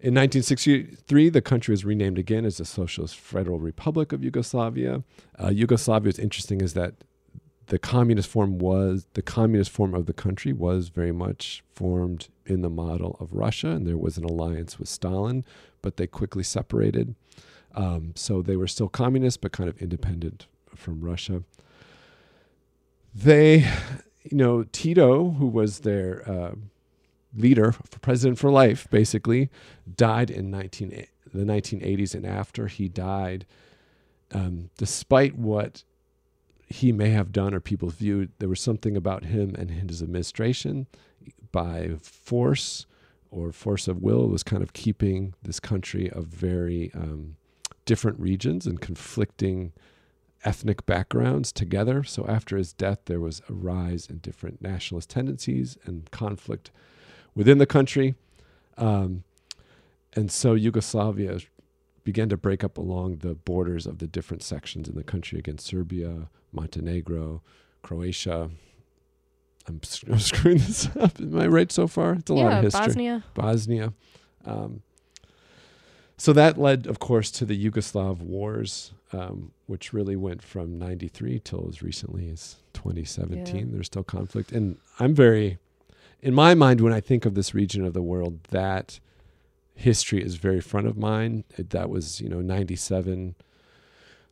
[0.00, 5.02] in 1963, the country was renamed again as the Socialist Federal Republic of Yugoslavia.
[5.42, 6.94] Uh, Yugoslavia is interesting is that
[7.66, 12.62] the communist form was the communist form of the country was very much formed in
[12.62, 15.44] the model of Russia, and there was an alliance with Stalin,
[15.82, 17.14] but they quickly separated.
[17.74, 21.42] Um, so they were still communist, but kind of independent from Russia.
[23.22, 23.68] They,
[24.22, 26.54] you know, Tito, who was their uh,
[27.36, 29.50] leader for president for life, basically,
[29.96, 31.04] died in 19,
[31.34, 33.44] the 1980s, and after he died,
[34.32, 35.82] um, despite what
[36.68, 40.86] he may have done or people viewed, there was something about him and his administration
[41.50, 42.86] by force
[43.32, 47.34] or force of will was kind of keeping this country of very um,
[47.84, 49.72] different regions and conflicting
[50.44, 52.04] ethnic backgrounds together.
[52.04, 56.70] So after his death, there was a rise in different nationalist tendencies and conflict
[57.34, 58.14] within the country.
[58.76, 59.24] Um,
[60.14, 61.40] and so Yugoslavia
[62.04, 65.66] began to break up along the borders of the different sections in the country against
[65.66, 67.42] Serbia, Montenegro,
[67.82, 68.50] Croatia.
[69.66, 71.20] I'm, I'm screwing this up.
[71.20, 72.14] Am I right so far?
[72.14, 72.86] It's a lot of history.
[72.86, 73.24] Bosnia.
[73.34, 73.92] Bosnia.
[74.44, 74.82] Um,
[76.18, 81.40] so that led, of course, to the Yugoslav wars, um, which really went from 93
[81.44, 83.56] till as recently as 2017.
[83.56, 83.64] Yeah.
[83.68, 84.50] There's still conflict.
[84.50, 85.58] And I'm very,
[86.20, 88.98] in my mind, when I think of this region of the world, that
[89.76, 91.44] history is very front of mind.
[91.56, 93.36] It, that was, you know, 97.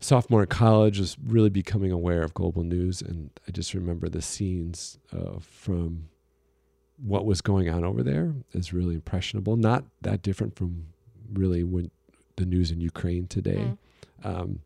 [0.00, 3.00] Sophomore in college was really becoming aware of global news.
[3.00, 6.08] And I just remember the scenes uh, from
[6.96, 9.56] what was going on over there is really impressionable.
[9.56, 10.86] Not that different from
[11.32, 11.90] really when
[12.36, 13.72] the news in Ukraine today.
[14.24, 14.40] Mm.
[14.40, 14.60] Um,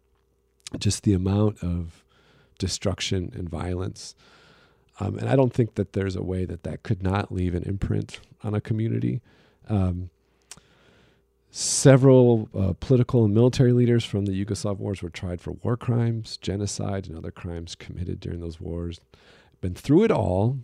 [0.78, 2.04] just the amount of
[2.58, 4.14] destruction and violence.
[5.00, 7.62] Um, and I don't think that there's a way that that could not leave an
[7.64, 9.20] imprint on a community.
[9.68, 10.10] Um,
[11.50, 16.36] several uh, political and military leaders from the Yugoslav wars were tried for war crimes,
[16.36, 19.00] genocide, and other crimes committed during those wars.
[19.60, 20.58] Been through it all.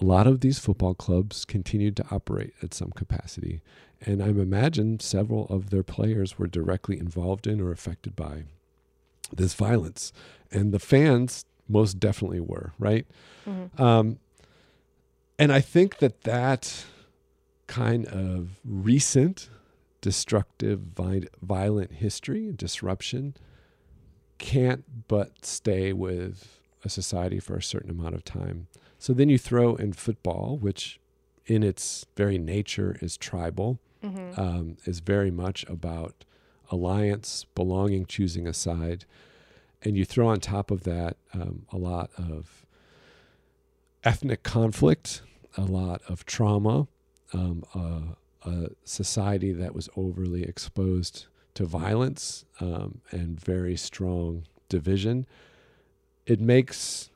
[0.00, 3.60] A lot of these football clubs continued to operate at some capacity.
[4.06, 8.44] And I imagine several of their players were directly involved in or affected by
[9.34, 10.12] this violence.
[10.50, 13.06] And the fans most definitely were, right?
[13.46, 13.78] Mhm.
[13.78, 14.18] Um,
[15.38, 16.84] and I think that that
[17.66, 19.48] kind of recent
[20.00, 23.34] destructive, vi- violent history and disruption
[24.38, 28.66] can't but stay with a society for a certain amount of time.
[28.98, 30.98] So then you throw in football, which
[31.46, 34.38] in its very nature is tribal, Mhm.
[34.38, 36.24] um, is very much about
[36.70, 39.04] alliance, belonging, choosing a side.
[39.82, 42.64] And you throw on top of that um, a lot of
[44.04, 45.22] ethnic conflict,
[45.56, 46.86] a lot of trauma,
[47.32, 55.26] um, a, a society that was overly exposed to violence um, and very strong division.
[56.26, 57.10] It makes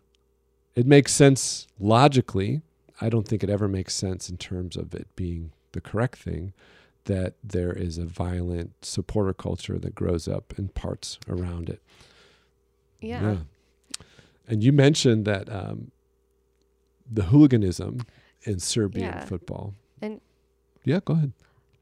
[0.75, 2.63] it makes sense logically.
[3.01, 6.53] I don't think it ever makes sense in terms of it being the correct thing
[7.05, 11.83] that there is a violent supporter culture that grows up in parts around it.
[13.01, 13.37] Yeah.
[14.49, 15.91] And you mentioned that um,
[17.11, 18.01] the hooliganism
[18.45, 19.25] in Serbian Yeah.
[19.27, 19.75] football.
[20.01, 20.21] And-
[20.85, 21.33] yeah, go ahead.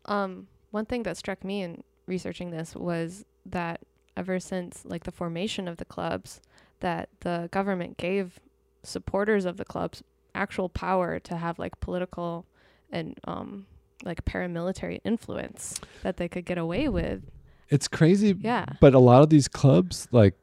[0.07, 3.81] Um, one thing that struck me in researching this was that
[4.17, 6.41] ever since like the formation of the clubs,
[6.81, 8.41] that the government gave
[8.83, 10.03] supporters of the clubs
[10.35, 12.45] actual power to have like political
[12.91, 13.67] and um
[14.05, 17.23] like paramilitary influence that they could get away with.
[17.69, 18.67] It's crazy, Yeah.
[18.81, 20.35] but a lot of these clubs like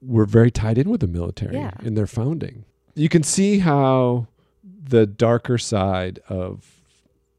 [0.00, 1.72] were very tied in with the military Yeah.
[1.82, 2.64] in their founding.
[2.94, 4.26] You can see how
[4.64, 6.78] the darker side of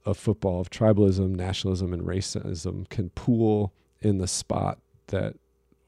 [0.05, 5.33] of football, of tribalism, nationalism, and racism can pool in the spot that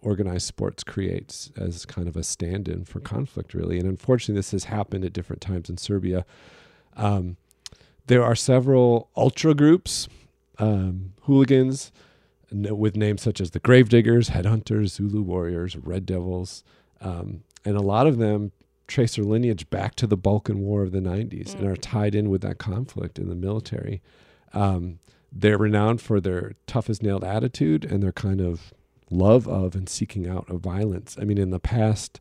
[0.02, 3.78] organized sports creates as kind of a stand-in for conflict, really.
[3.78, 6.26] And unfortunately, this has happened at different times in Serbia.
[6.96, 7.36] Um,
[8.08, 10.08] there are several ultra groups,
[10.60, 11.92] um, hooligans,
[12.52, 16.64] with names such as the Gravediggers, Headhunters, Zulu Warriors, Red Devils,
[17.02, 18.52] um, and a lot of them
[18.88, 21.72] trace their lineage back to the Balkan War of the 90s and Mm.
[21.72, 24.02] are tied in with that conflict in the military.
[24.54, 25.00] Um,
[25.32, 28.74] they're renowned for their tough as nailed attitude and their kind of
[29.10, 31.18] love of and seeking out of violence.
[31.20, 32.20] I mean, in the past,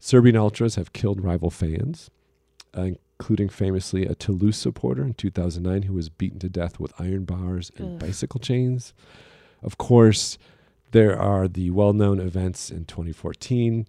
[0.00, 2.10] Serbian ultras have killed rival fans,
[2.76, 7.24] uh, including famously a Toulouse supporter in 2009 who was beaten to death with iron
[7.24, 7.98] bars and Ugh.
[7.98, 8.92] bicycle chains.
[9.62, 10.38] Of course,
[10.92, 13.86] there are the well known events in 2014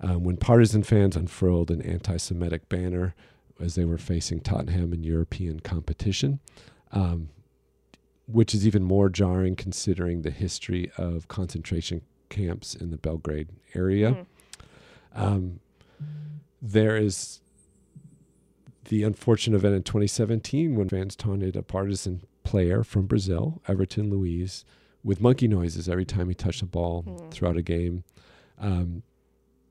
[0.00, 3.14] um, when Partizan fans unfurled an anti Semitic banner
[3.58, 6.40] as they were facing Tottenham in European competition,
[6.92, 7.30] um,
[8.26, 14.12] which is even more jarring considering the history of concentration camps in the Belgrade area.
[14.12, 14.26] Mm.
[15.14, 15.60] Um,
[16.60, 17.40] there is
[18.86, 24.64] the unfortunate event in 2017 when fans taunted a Partizan player from Brazil, Everton Luiz,
[25.02, 27.30] with monkey noises every time he touched the ball Mm.
[27.30, 28.04] throughout a game.
[28.58, 29.02] Um,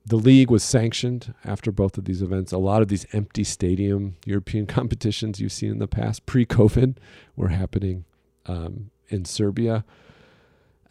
[0.05, 2.51] the league was sanctioned after both of these events.
[2.51, 6.97] A lot of these empty stadium European competitions you've seen in the past, pre COVID,
[7.35, 8.05] were happening
[8.45, 9.83] um, in Serbia.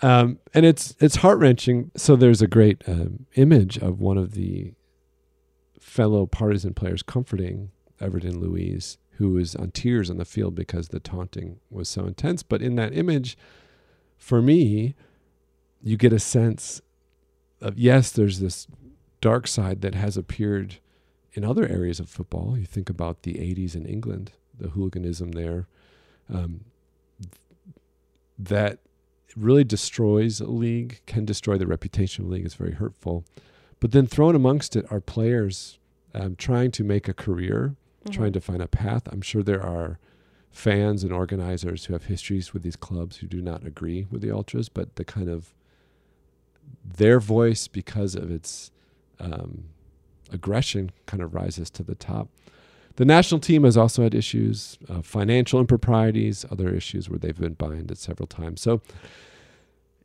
[0.03, 1.91] Um, and it's it's heart wrenching.
[1.97, 4.73] So there's a great um, image of one of the
[5.81, 7.71] fellow Partizan players comforting
[8.05, 12.43] Everton Luiz, who was on tears on the field because the taunting was so intense.
[12.43, 13.37] But in that image,
[14.17, 14.95] for me,
[15.83, 16.81] you get a sense
[17.61, 18.67] of yes, there's this
[19.21, 20.77] dark side that has appeared
[21.33, 22.57] in other areas of football.
[22.59, 25.67] You think about the 80s in England, the hooliganism there,
[26.33, 26.65] um,
[28.39, 28.79] that
[29.37, 32.45] really destroys a league, can destroy the reputation of a league.
[32.45, 33.25] It's very hurtful.
[33.81, 35.79] But then thrown amongst it are players
[36.15, 37.75] um, trying to make a career,
[38.11, 38.35] trying Mhm.
[38.35, 39.09] to find a path.
[39.11, 39.99] I'm sure there are
[40.51, 44.31] fans and organizers who have histories with these clubs who do not agree with the
[44.31, 45.53] ultras, but the kind of
[46.85, 48.71] their voice because of its
[49.21, 49.65] um,
[50.33, 52.29] aggression kind of rises to the top.
[52.97, 57.55] the national team has also had issues, uh, financial improprieties, other issues where they've been
[57.55, 58.61] binded several times.
[58.61, 58.83] So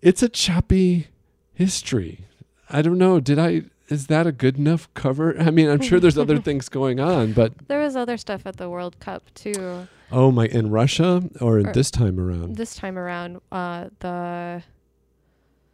[0.02, 1.08] it's a choppy
[1.54, 2.26] history.
[2.68, 3.20] I don't know.
[3.20, 3.64] Did I?
[3.90, 5.38] Is that a good enough cover?
[5.40, 8.58] I mean, I'm sure there's other things going on, but There was other stuff at
[8.58, 9.88] the World Cup too.
[10.12, 10.46] oh my!
[10.48, 12.56] In Russia or, Or- this time around?
[12.56, 14.64] This time around, uh, the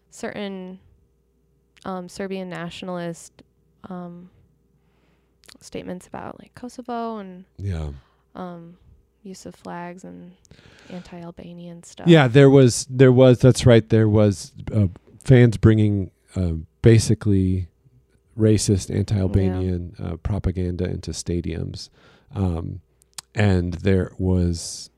[0.09, 0.79] certain
[1.83, 3.43] um, Serbian nationalist
[3.89, 4.29] um,
[5.61, 7.89] statements about like Kosovo and yeah.
[8.33, 8.77] um,
[9.23, 10.31] use of flags and
[10.89, 12.07] anti-Albanian stuff.
[12.07, 13.87] Yeah, there was there was that's right.
[13.87, 14.87] There was uh,
[15.23, 17.67] fans bringing uh, basically
[18.37, 21.89] racist, anti-Albanian uh, propaganda into stadiums,
[22.33, 22.81] um,
[23.33, 24.89] and there was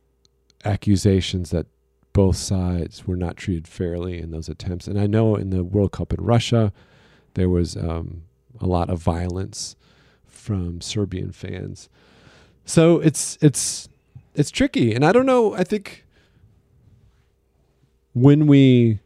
[0.65, 1.67] accusations that
[2.13, 4.87] both sides were not treated fairly in those attempts.
[4.87, 6.73] And I know in the World Cup in Russia,
[7.35, 8.23] there was um,
[8.59, 9.75] a lot of violence
[10.25, 11.89] from Serbian fans.
[12.65, 13.87] So it's it's
[14.33, 15.53] it's tricky, and I don't know.
[15.53, 16.05] I think
[18.13, 18.99] when we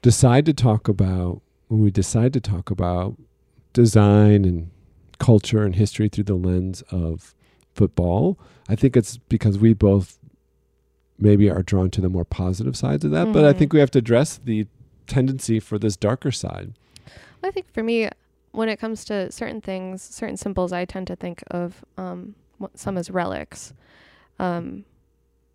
[0.00, 1.42] decide to talk about
[1.72, 3.16] when we decide to talk about
[3.72, 4.70] design and
[5.18, 7.34] culture and history through the lens of
[7.74, 10.18] football, I think it's because we both
[11.18, 13.58] maybe are drawn to the more positive sides of that, but I Mhm.
[13.58, 14.66] think we have to address the
[15.06, 16.74] tendency for this darker side.
[17.42, 18.10] I think for me,
[18.50, 22.34] when it comes to certain things, certain symbols, I tend to think of um,
[22.74, 23.72] some as relics.
[24.38, 24.84] Um,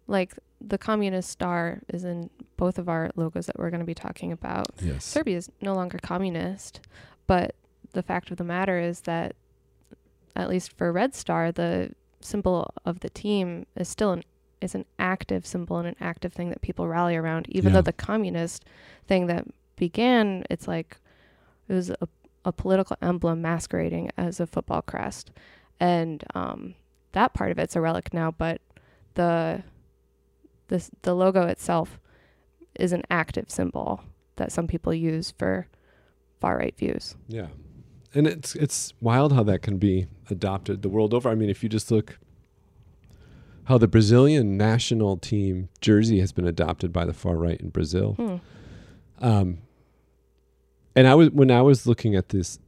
[0.08, 3.94] like the communist star is in both of our logos that we're going to be
[3.94, 4.68] talking about.
[4.82, 5.06] Yes.
[5.06, 6.82] Serbia is no longer communist,
[7.28, 7.56] but
[7.94, 9.36] the fact of the matter is that,
[10.36, 11.92] at least for Red Star, the
[12.22, 14.24] symbol of the team is still an
[14.60, 17.46] is an active symbol and an active thing that people rally around.
[17.50, 17.76] Even Yeah.
[17.76, 18.66] though the communist
[19.08, 20.98] thing that began, it's like
[21.68, 22.08] it was a,
[22.44, 25.30] a political emblem masquerading as a football crest,
[25.80, 26.74] and um,
[27.12, 28.32] that part of it's a relic now.
[28.32, 28.62] But
[29.14, 29.62] the
[30.68, 32.00] this the logo itself
[32.76, 34.04] is an active symbol
[34.36, 35.68] that some people use for
[36.40, 37.16] far right views.
[37.28, 37.48] Yeah.
[38.14, 41.30] And it's it's wild how that can be adopted the world over.
[41.30, 42.18] I mean, if you just look
[43.66, 48.14] how the Brazilian national team jersey has been adopted by the far right in Brazil.
[48.14, 48.36] Hmm.
[49.20, 49.58] Um,
[50.96, 52.60] and I was when I was looking at this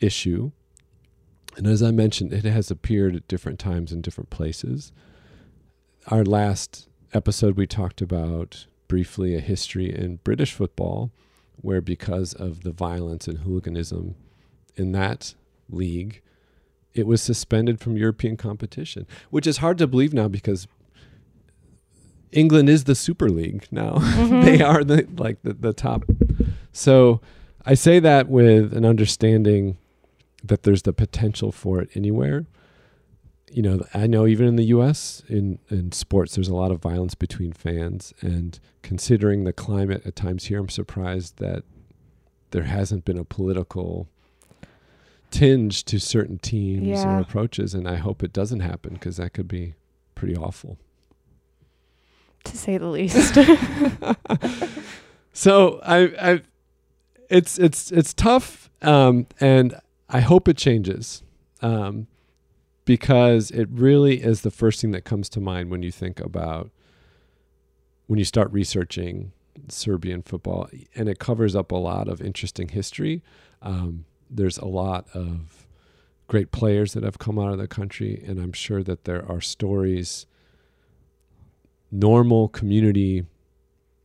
[0.00, 0.50] issue,
[1.56, 4.92] and as I mentioned, it has appeared at different times in different places.
[6.10, 11.10] Our last episode, we talked about briefly a history in British football,
[11.56, 14.14] where because of the violence and hooliganism
[14.76, 15.34] in that
[15.68, 16.22] league,
[16.94, 20.66] it was suspended from European competition, which is hard to believe now because
[22.32, 23.96] England is the Super League now.
[23.96, 24.44] Mhm.
[24.46, 26.04] they are the like the, the top.
[26.72, 27.20] So
[27.66, 29.76] I say that with an understanding
[30.42, 32.46] that there's the potential for it anywhere.
[33.50, 36.80] You know, I know even in the US in in sports there's a lot of
[36.80, 41.64] violence between fans and considering the climate at times here I'm surprised that
[42.50, 44.08] there hasn't been a political
[45.30, 49.48] tinge to certain teams or approaches and I hope it doesn't happen because that could
[49.48, 49.74] be
[50.14, 50.78] pretty awful.
[52.44, 53.34] to say the least.
[55.32, 56.42] so I, I,
[57.30, 61.22] it's it's it's tough, um, and I hope it changes,
[61.62, 62.06] um,
[62.88, 66.70] because it really is the first thing that comes to mind when you think about
[68.06, 69.30] when you start researching
[69.68, 73.22] Serbian football, and it covers up a lot of interesting history.
[73.60, 75.66] Um, there's a lot of
[76.28, 79.42] great players that have come out of the country, and I'm sure that there are
[79.42, 80.24] stories,
[81.90, 83.26] normal community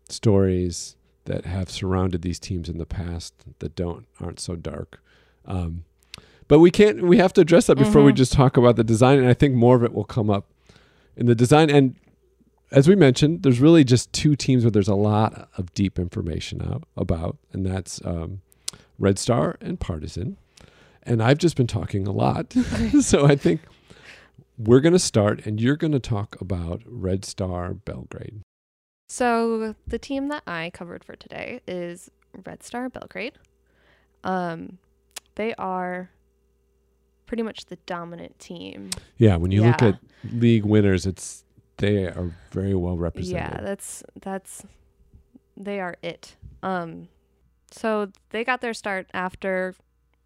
[0.09, 5.01] stories that have surrounded these teams in the past that don't aren't so dark.
[5.45, 5.85] Um,
[6.47, 7.01] but we can't.
[7.03, 8.15] We have to address that before we Mhm.
[8.17, 10.51] just talk about the design, and I think more of it will come up
[11.15, 11.69] in the design.
[11.69, 11.95] And
[12.71, 16.61] as we mentioned, there's really just two teams where there's a lot of deep information
[16.61, 18.41] out about, and that's um,
[18.99, 20.37] Red Star and Partizan.
[21.03, 22.53] And I've just been talking a lot,
[23.01, 23.61] so I think
[24.57, 28.41] we're going to start, and you're going to talk about Red Star Belgrade.
[29.09, 32.09] so the team that I covered for today is
[32.45, 33.33] Red Star Belgrade.
[34.23, 34.77] Um,
[35.35, 36.09] they are
[37.33, 38.91] pretty much the dominant team.
[39.17, 39.97] Yeah, when you look at
[40.31, 41.43] league winners, it's
[41.77, 43.53] they are very well represented.
[43.53, 44.63] Yeah, that's that's
[45.57, 46.35] they are it.
[46.61, 47.07] Um
[47.71, 49.73] so they got their start after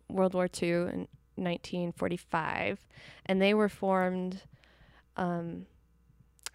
[0.09, 2.85] World War II in 1945
[3.25, 4.41] and they were formed
[5.15, 5.65] um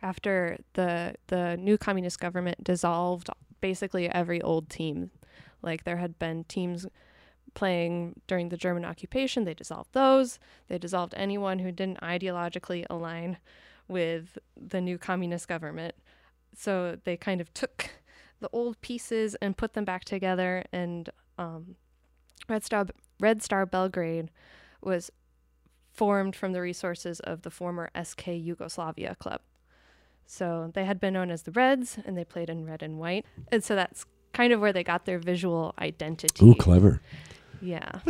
[0.02, 3.30] after the the new communist government dissolved
[3.62, 5.12] basically every old team.
[5.62, 6.84] Like there had been teams
[7.54, 9.44] playing during the German occupation.
[9.44, 10.38] They dissolved those.
[10.68, 13.38] They dissolved anyone who didn't ideologically align
[13.88, 15.94] with the new communist government.
[16.56, 17.90] So they kind of took
[18.40, 20.64] the old pieces and put them back together.
[20.72, 21.76] And um,
[22.48, 22.86] Red Star
[23.20, 24.30] Red Star Belgrade
[24.82, 25.10] was
[25.92, 29.40] formed from the resources of the former SK Yugoslavia club.
[30.26, 33.26] So they had been known as the Reds, and they played in red and white,
[33.50, 36.46] and so that's kind of where they got their visual identity.
[36.46, 37.02] Ooh, clever.
[37.62, 38.00] Yeah.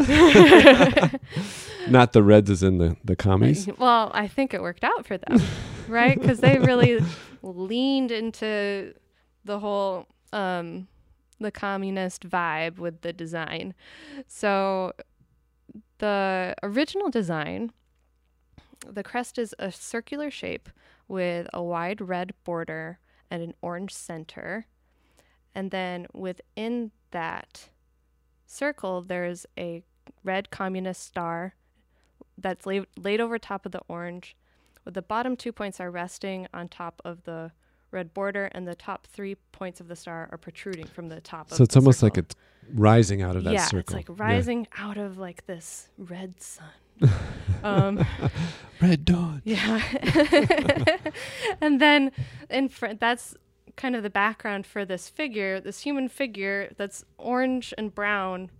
[1.88, 3.68] Not the Reds as in the, the commies.
[3.78, 5.40] well, I think it worked out for them,
[5.88, 6.18] right?
[6.18, 7.04] Because they really
[7.42, 8.94] leaned into
[9.44, 10.88] the whole um,
[11.38, 13.74] the communist vibe with the design.
[14.26, 14.92] So
[15.98, 17.72] the original design,
[18.88, 20.70] the crest is a circular shape
[21.08, 22.98] with a wide red border
[23.30, 24.66] and an orange center.
[25.54, 27.68] And then within that
[28.52, 29.82] circle, there's a
[30.24, 31.54] red communist star
[32.38, 34.36] that's laid, laid over top of the orange,
[34.84, 37.52] with the bottom two points are resting on top of the
[37.90, 41.50] red border, and the top three points of the star are protruding from the top.
[41.52, 42.34] So it's almost like it's
[42.72, 43.78] rising out of that yeah, circle.
[43.80, 44.84] it's like rising yeah.
[44.84, 46.68] out of like this red sun.
[47.64, 48.04] um,
[48.80, 49.42] red dawn.
[49.44, 49.82] Yeah.
[51.60, 52.12] and then
[52.50, 53.34] in front, that's
[53.76, 58.50] kind of the background for this figure, this human figure that's orange and brown,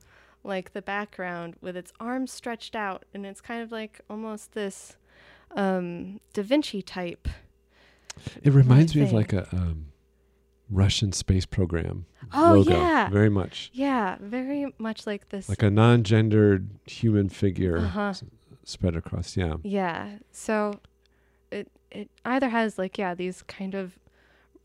[0.44, 4.96] like the background, with its arms stretched out, and it's kind of like almost this
[5.54, 7.28] um, Da Vinci type.
[8.42, 9.86] It reminds me of like a um,
[10.70, 12.70] Russian space program oh, logo.
[12.70, 13.08] yeah.
[13.10, 13.70] Very much.
[13.72, 15.48] Yeah, very much like this.
[15.48, 18.00] Like a non-gendered human figure Uh-huh.
[18.08, 18.24] s-
[18.64, 19.36] spread across.
[19.36, 19.56] Yeah.
[19.62, 20.16] Yeah.
[20.30, 20.80] So
[21.50, 23.98] it it either has like yeah, these kind of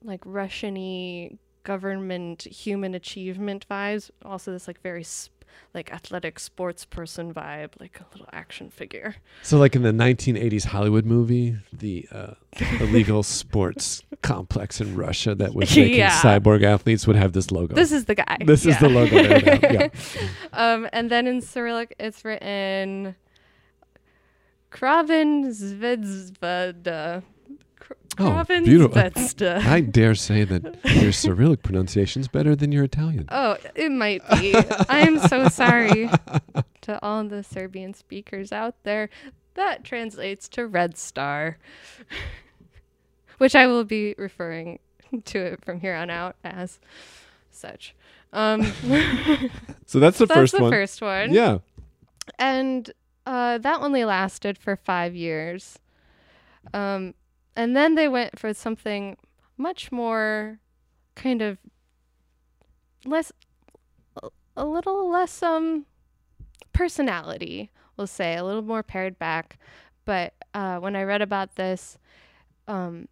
[0.07, 5.35] like Russian-y government human achievement vibes, also this like very sp-
[5.73, 9.15] like athletic sports person vibe, like a little action figure.
[9.43, 12.33] So, like in the 1980s Hollywood movie, the uh,
[12.79, 16.11] illegal sports complex in Russia that was making Yeah.
[16.21, 17.75] cyborg athletes would have this logo.
[17.75, 18.37] This is the guy.
[18.45, 19.89] This is the logo yeah.
[20.53, 23.15] um, and then in Cyrillic, it's written
[24.71, 27.23] Kravin Zvezda.
[28.20, 29.01] Oh, beautiful.
[29.01, 29.57] Zvezda.
[29.65, 33.26] I dare say that your Cyrillic pronunciation is better than your Italian.
[33.30, 34.55] Oh, it might be.
[34.89, 36.09] I'm so sorry
[36.82, 39.09] to all the Serbian speakers out there.
[39.55, 41.57] That translates to Red Star,
[43.38, 44.80] which I will be referring
[45.26, 46.80] to it from here on out as
[47.51, 47.95] such.
[48.34, 48.63] Um,
[49.86, 50.72] So that's the that's first the one.
[50.72, 51.34] first one.
[51.34, 51.59] Yeah.
[52.38, 52.91] And
[53.26, 55.80] uh, that only lasted for five years.
[56.74, 57.13] Um,
[57.57, 59.17] and then they went for something
[59.57, 60.59] much more
[61.15, 61.57] kind of
[63.05, 63.31] less,
[64.55, 65.85] a- little less um
[66.73, 69.57] personality, we'll say, a little more pared back.
[70.05, 71.97] But uh, when I read about this,
[72.67, 73.07] um,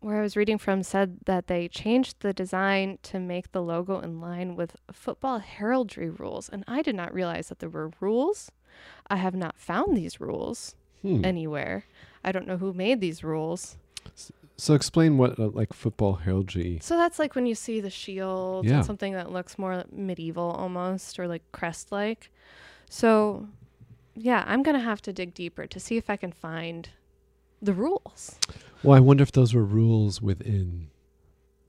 [0.00, 3.98] where I was reading from said that they changed the design to make the logo
[4.00, 6.48] in line with football heraldry rules.
[6.48, 8.50] And I did not realize that there were rules.
[9.08, 11.24] I have not found these rules Hmm.
[11.24, 11.84] anywhere.
[12.24, 13.76] I don't know who made these rules.
[14.56, 16.78] So explain what uh, like football heraldry.
[16.82, 18.76] So that's like when you see the shield Yeah.
[18.76, 22.30] and something that looks more medieval almost or like crest like.
[22.90, 23.48] So
[24.14, 26.90] yeah, I'm going to have to dig deeper to see if I can find
[27.60, 28.38] the rules.
[28.82, 30.90] Well, I wonder if those were rules within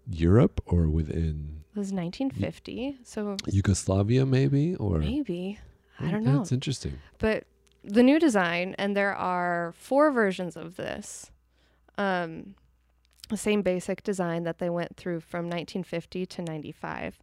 [0.10, 5.58] Europe or within It was 1950, so Yugoslavia, maybe, or maybe
[6.00, 6.38] I don't Yeah, know.
[6.40, 7.00] That's interesting.
[7.20, 7.46] But
[7.84, 11.32] the new design, and there are four versions of this.
[11.98, 12.56] Um,
[13.30, 17.20] the same basic design that they went through from 1950 to 95.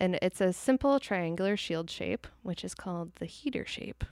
[0.00, 4.04] And it's a simple triangular shield shape, which is called the heater shape.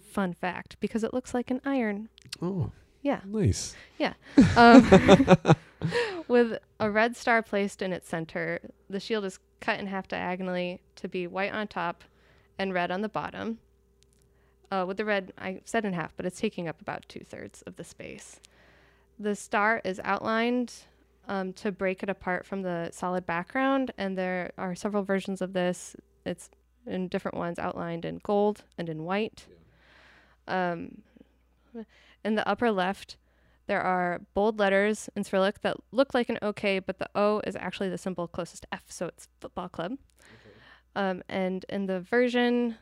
[0.00, 2.08] Fun fact, because it looks like an iron.
[2.42, 3.20] Oh, Yeah.
[3.24, 3.74] nice.
[3.98, 4.14] Yeah.
[4.56, 4.84] Um,
[6.28, 8.58] with a red star placed in its center,
[8.90, 12.04] the shield is cut in half diagonally to be white on top
[12.58, 13.58] and red on the bottom.
[14.70, 17.62] Uh, with the red, I said in half, but it's taking up about two thirds
[17.62, 18.40] of the space.
[19.18, 20.72] The star is outlined
[21.26, 25.52] um, to break it apart from the solid background, and there are several versions of
[25.54, 25.96] this.
[26.26, 26.50] It's
[26.86, 29.46] in different ones outlined in gold and in white.
[30.46, 31.02] Um,
[32.24, 33.16] in the upper left,
[33.66, 37.56] there are bold letters in Cyrillic that look like an OK, but the O is
[37.56, 39.98] actually the symbol closest to F, so it's football club.
[40.96, 42.76] Um, and in the version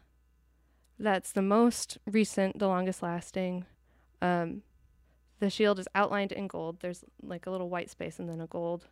[0.98, 3.64] that's the most recent, the longest lasting,
[4.22, 4.62] um,
[5.40, 6.78] the shield is outlined in gold.
[6.80, 8.86] There's like a little white space and then a gold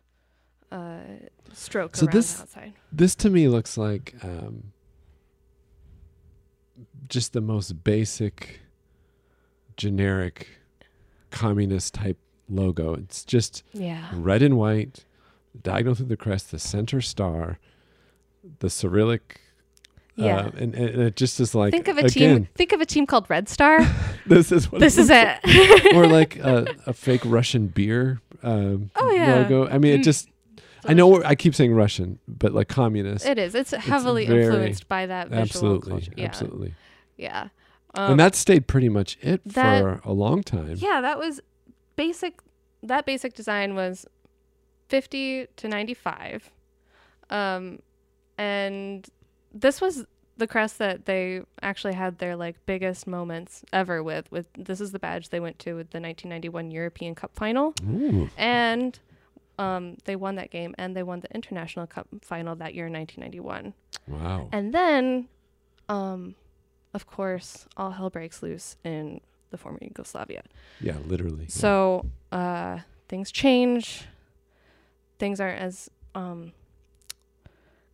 [0.71, 0.99] uh,
[1.53, 2.73] stroke So around this- the outside.
[2.91, 4.71] This to me looks like um,
[7.09, 8.61] just the most basic,
[9.77, 10.47] generic,
[11.31, 12.17] communist type
[12.49, 12.93] logo.
[12.93, 14.09] It's just Yeah.
[14.13, 15.05] red and white,
[15.61, 17.59] diagonal through the crest, the center star,
[18.59, 19.41] the Cyrillic.
[20.17, 20.37] Yeah.
[20.37, 22.47] Uh, and, and it just is like think of a again, team.
[22.55, 23.79] Think of a team called Red Star.
[24.27, 25.93] This is what this is it.
[25.93, 29.35] or like a, a fake Russian beer um, Oh, yeah.
[29.35, 29.67] logo.
[29.67, 30.03] I mean, it Mm.
[30.03, 30.29] just.
[30.87, 33.25] I know I keep saying Russian, but like communist.
[33.25, 33.53] it is.
[33.53, 36.09] It's heavily very- influenced by that absolutely.
[36.15, 36.25] Yeah.
[36.25, 36.73] absolutely.
[37.17, 37.49] Yeah.
[37.93, 40.75] Um, and that stayed pretty much it that- for a long time.
[40.77, 41.39] Yeah, that was
[41.95, 42.39] basic.
[42.81, 44.05] That basic design was
[44.89, 46.49] fifty to ninety-five,
[47.29, 47.79] um,
[48.37, 49.07] and
[49.55, 50.05] this was
[50.37, 54.29] the crest that they actually had their like biggest moments ever with.
[54.31, 58.29] With this is the badge they went to with the 1991 European Cup final, Ooh,
[58.37, 58.99] and
[59.57, 62.93] um, they won that game, and they won the International Cup final that year in
[62.93, 63.73] 1991.
[64.07, 64.49] wow.
[64.51, 65.29] And then,
[65.87, 66.35] um,
[66.93, 70.43] of course, all hell breaks loose in the former Yugoslavia.
[70.81, 71.45] Yeah, literally.
[71.47, 74.03] So uh, things change.
[75.17, 76.51] Things aren't as um,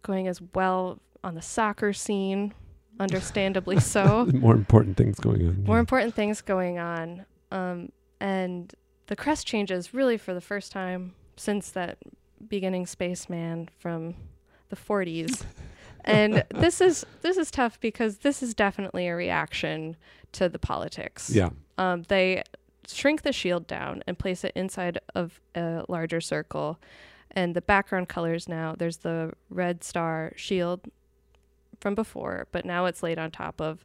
[0.02, 2.54] going as well on the soccer scene,
[3.00, 4.28] understandably so.
[4.34, 5.64] more important things going on.
[5.64, 5.82] More yeah.
[5.82, 7.26] important things going on.
[7.52, 8.74] Um, and
[9.08, 11.98] the crest changes really for the first time since that
[12.48, 14.16] beginning spaceman from
[14.70, 15.44] the 40s.
[16.06, 19.96] and this is this is tough because this is definitely a reaction
[20.32, 21.50] to the politics Yeah.
[21.78, 22.42] um, they
[22.88, 26.80] shrink the shield down and place it inside of a larger circle.
[27.32, 30.82] And the background colors now there's the red star shield
[31.82, 33.84] from before, but now it's laid on top of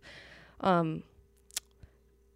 [0.61, 1.03] um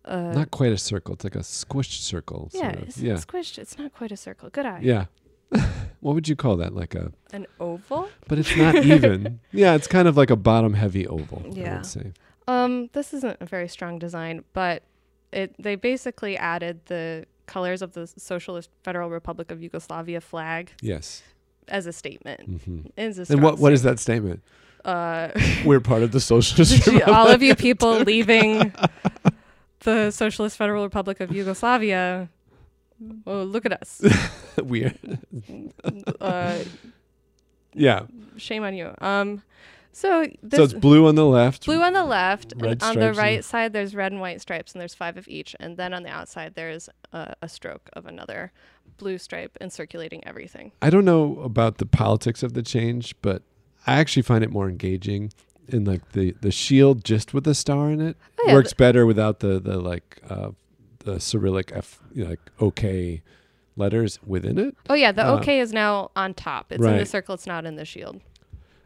[0.04, 1.14] uh Not quite a circle.
[1.14, 2.50] It's like a squished circle.
[2.52, 2.82] yeah, Sort of.
[2.88, 3.14] it's Yeah.
[3.14, 3.58] squished.
[3.58, 4.48] It's not quite a circle.
[4.50, 4.80] Good eye.
[4.82, 5.06] Yeah.
[6.00, 6.74] what would you call that?
[6.74, 8.08] Like a, An oval.
[8.28, 9.40] but it's not even.
[9.52, 11.42] yeah, it's kind of like a bottom heavy oval.
[11.50, 11.82] Yeah.
[12.48, 14.82] Um, this isn't a very strong design, but
[15.32, 21.22] it they basically added the colors of the Socialist Federal Republic of Yugoslavia flag Yes.
[21.68, 22.40] as a statement.
[22.64, 23.98] hmm It's a And what what is statement.
[23.98, 24.42] that statement?
[24.84, 25.28] Uh,
[25.64, 26.88] We're part of the socialist.
[27.08, 28.72] all of you people leaving
[29.80, 32.28] the Socialist Federal Republic of Yugoslavia.
[33.26, 34.02] Oh, look at us.
[34.62, 34.98] Weird.
[36.20, 36.58] Uh,
[37.72, 38.06] Yeah.
[38.36, 38.94] shame on you.
[39.00, 39.42] Um,
[39.92, 41.64] so this so it's blue on the left.
[41.66, 42.52] blue on the left.
[42.52, 45.56] and on the right side, there's red and white stripes, and there's five of each.
[45.58, 48.52] And then on the outside, there's a, a stroke of another
[48.98, 50.72] blue stripe encirculating everything.
[50.82, 53.42] I don't know about the politics of the change, but
[53.86, 55.32] I actually find it more engaging.
[55.68, 59.06] In like the the shield just with the star in it Oh, yeah, works better
[59.06, 60.50] without the the like uh
[61.04, 63.22] the Cyrillic F you know, like OK
[63.76, 64.74] letters within it.
[64.88, 66.72] Oh yeah, the Uh, OK is now on top.
[66.72, 67.34] It's in the circle.
[67.36, 68.20] It's not in the shield.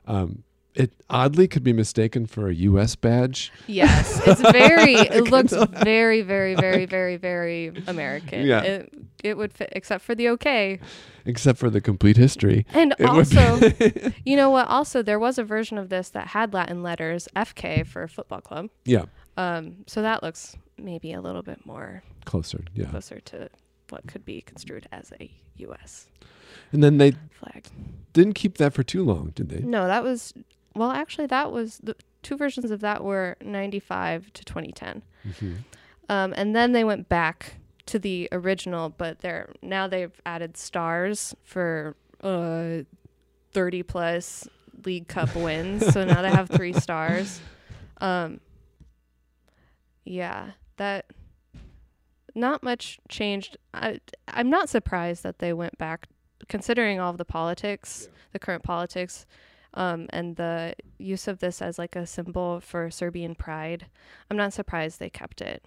[0.06, 0.42] Um,
[0.74, 2.96] it oddly could be mistaken for a U.S.
[2.96, 3.52] badge.
[3.66, 4.94] Yes, it's very.
[4.94, 8.44] it looks very, very, very, very, very American.
[8.46, 8.62] Yeah.
[8.62, 10.80] It, it would fit, except for the OK.
[11.24, 12.66] except for the complete history.
[12.74, 13.58] And It also,
[14.24, 14.68] you know what?
[14.68, 18.68] Also, there was a version of this that had Latin letters FK for football club.
[18.84, 19.04] Yeah,
[19.36, 22.64] Um, so that looks maybe a little bit more closer.
[22.74, 23.48] Yeah, closer to
[23.90, 26.08] what could be construed as a U.S.
[26.72, 27.68] and then they flag.
[28.12, 29.60] didn't keep that for too long, did they?
[29.60, 30.34] No, that was
[30.74, 30.90] well.
[30.90, 35.02] Actually, that was the two versions of that were 95 to 2010.
[35.26, 35.56] Mhm.
[36.08, 37.56] Um, and then they went back
[37.86, 42.82] to the original, but they're now they've added stars for uh,
[43.52, 44.48] 30 plus
[44.84, 45.86] League Cup wins.
[45.92, 47.40] so now they have three stars.
[48.00, 48.40] Um,
[50.04, 51.06] yeah, that
[52.34, 53.56] not much changed.
[53.72, 56.06] I, I'm not surprised that they went back,
[56.48, 59.24] considering all of the politics, the current politics.
[59.74, 63.86] Um, and the use of this as like a symbol for Serbian pride,
[64.30, 65.64] I'm not surprised they kept it.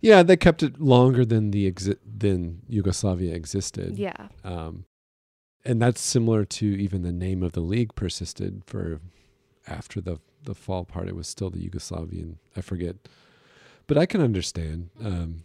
[0.00, 3.96] Yeah, they kept it longer than the exi- than Yugoslavia existed.
[3.96, 4.28] Yeah.
[4.42, 4.84] Um,
[5.64, 9.00] and that's similar to even the name of the league persisted for
[9.66, 11.08] after the the fall part.
[11.08, 12.36] It was still the Yugoslavian.
[12.56, 12.96] I forget,
[13.86, 14.90] but I can understand.
[15.00, 15.44] Um,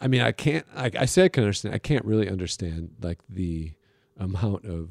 [0.00, 0.66] I mean, I can't.
[0.74, 1.72] I, I say I can understand.
[1.72, 3.72] I can't really understand like the
[4.18, 4.88] amount of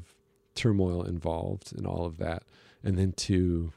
[0.54, 2.42] turmoil involved in all of that,
[2.84, 3.72] and then to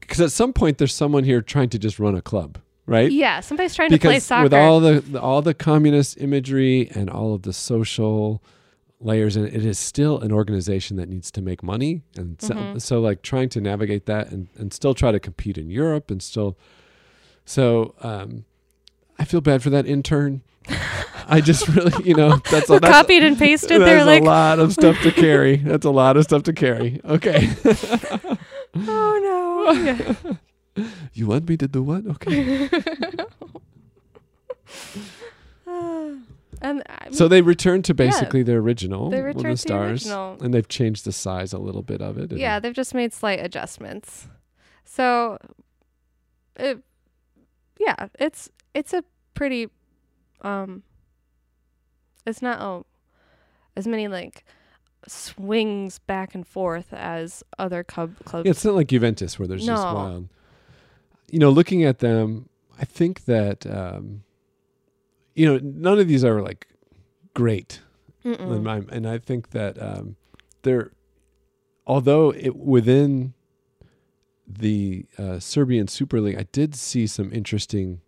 [0.00, 3.10] because at some point there's someone here trying to just run a club, right?
[3.10, 4.42] Yeah, somebody's trying to play soccer.
[4.44, 8.42] with all the, the all the communist imagery and all of the social
[9.00, 12.80] layers and it is still an organization that needs to make money and so, Mhm.
[12.80, 16.22] so like trying to navigate that and, and still try to compete in Europe and
[16.22, 16.56] still
[17.44, 18.44] so um
[19.18, 20.42] I feel bad for that intern.
[21.28, 23.80] I just really, you know, that's a, that's, copied and pasted.
[23.80, 25.56] that's They're a like, lot of stuff to carry.
[25.64, 27.00] That's a lot of stuff to carry.
[27.04, 27.50] Okay.
[28.76, 29.20] oh
[29.66, 30.36] Oh.
[31.14, 32.06] you want me to do what?
[32.06, 32.68] Okay.
[36.60, 40.38] and I So they returned to basically their original, they returned the to the original.
[40.42, 42.32] and they've changed the size a little bit of it.
[42.32, 44.28] yeah, they've just made slight adjustments.
[44.84, 45.38] So,
[46.56, 46.80] it,
[47.78, 49.02] yeah, it's it's a
[49.34, 49.68] pretty,
[50.42, 50.82] um,
[52.26, 52.86] it's not oh,
[53.76, 54.44] as many like
[55.06, 58.46] swings back and forth as other cub clubs.
[58.46, 59.94] Yeah, it's not like Juventus where there's just No.
[59.94, 60.28] wild.
[61.30, 62.48] You know, looking at them,
[62.80, 64.22] I think that um,
[65.34, 66.68] you know none of these are like
[67.34, 67.80] great,
[68.22, 70.16] and, I'm, and I think that um,
[70.62, 70.92] they're
[71.86, 73.34] although it within
[74.46, 78.00] the uh, Serbian Super League, I did see some interesting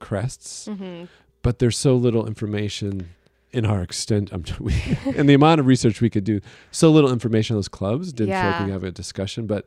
[0.00, 1.08] crests, Mhm.
[1.42, 3.10] but there's so little information
[3.54, 4.74] in our extent um, we,
[5.16, 6.40] and the amount of research we could do
[6.70, 9.64] so little information on those clubs didn't feel like we have a discussion but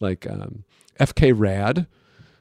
[0.00, 0.64] like um,
[1.00, 1.86] fk rad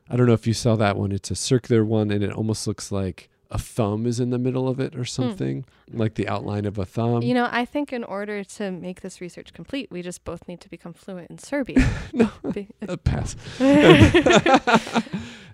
[0.10, 2.68] i don't know if you saw that one it's a circular one and it almost
[2.68, 6.66] looks like a thumb is in the middle of it or something like the outline
[6.66, 10.02] of a thumb You know, I think in order to make this research complete, we
[10.02, 11.86] just both need to become fluent in Serbian.
[12.14, 13.36] no Be- a pass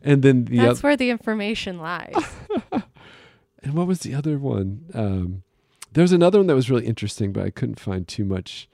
[0.02, 2.14] and then the That's where the information lies.
[3.64, 5.44] And what was the other one um,
[5.94, 8.70] there was another one that was really interesting but i couldn't find too much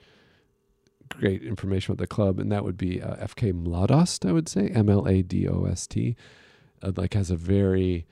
[1.08, 4.68] great information about the club and that would be uh, fk mladost i would say
[4.68, 6.16] m-l-a-d-o-s-t
[6.82, 8.06] uh, like has a very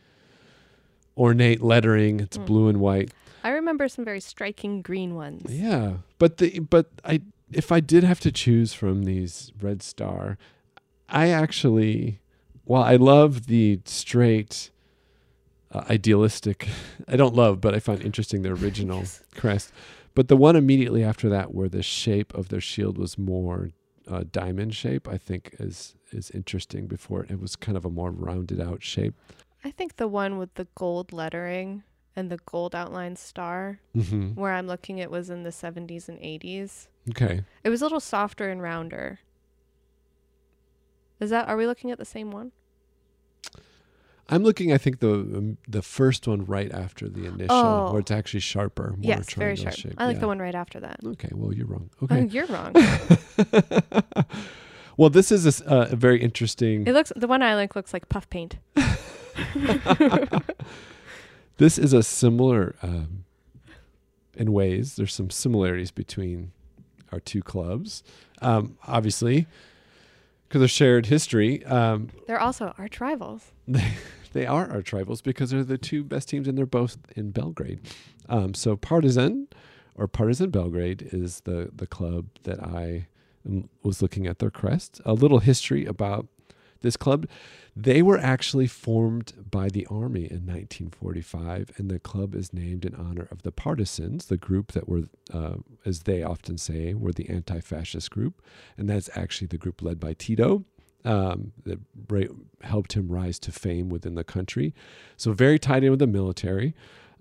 [1.17, 2.47] ornate lettering it's Mm.
[2.47, 3.11] blue and white
[3.43, 5.53] I remember some very striking green ones.
[5.53, 7.21] yeah but the but i
[7.53, 10.39] if i did have to choose from these red star
[11.09, 12.21] i actually
[12.65, 14.71] while i love the straight
[15.75, 16.69] uh, idealistic
[17.09, 19.23] i don't love but i find interesting the original Yes.
[19.35, 19.73] crest
[20.15, 23.71] but the one immediately after that where the shape of their shield was more
[24.09, 28.11] uh, diamond shape i think is is interesting before it was kind of a more
[28.11, 29.15] rounded out shape
[29.67, 34.35] I think the one with the gold lettering and the gold outline star, mm-hmm.
[34.39, 36.89] where I'm looking at, was in the 70s and 80s.
[37.09, 39.21] okay It was a little softer and rounder.
[41.19, 41.49] Is that?
[41.49, 42.53] Are we looking at the same one?
[44.31, 47.91] I'm looking i think the um, the first one right after the initial Oh.
[47.93, 49.75] where it's actually sharper more yes, very sharp.
[49.77, 49.95] shape.
[49.99, 50.21] I like Yeah.
[50.21, 51.01] the one right after that.
[51.05, 52.73] okay well you're wrong Oh, okay you're wrong.
[54.97, 57.93] well this is a, uh, a very interesting it looks the one I like looks
[57.93, 58.57] like puff paint.
[61.59, 63.25] this is a similar um,
[64.37, 66.53] in ways there's some similarities between
[67.13, 68.03] our two clubs
[68.43, 69.47] um, obviously
[70.55, 73.51] because of shared history um, They're also arch rivals.
[73.67, 73.95] they,
[74.35, 77.81] they are arch rivals because they're the two best teams and they're both in belgrade.
[78.29, 79.49] Um, so partizan
[79.97, 83.09] or partizan belgrade is the, the club that i
[83.45, 85.01] um, was looking at their crest.
[85.05, 86.29] A little history about
[86.83, 87.27] this club
[87.77, 92.95] they were actually formed by the army in 1945 and the club is named in
[92.95, 97.29] honor of the partisans the group that were uh, as they often say were the
[97.29, 98.41] anti-fascist group
[98.77, 100.65] and that's actually the group led by tito
[101.05, 101.79] um, that
[102.63, 104.75] helped him rise to fame within the country
[105.17, 106.75] so very tied in with the military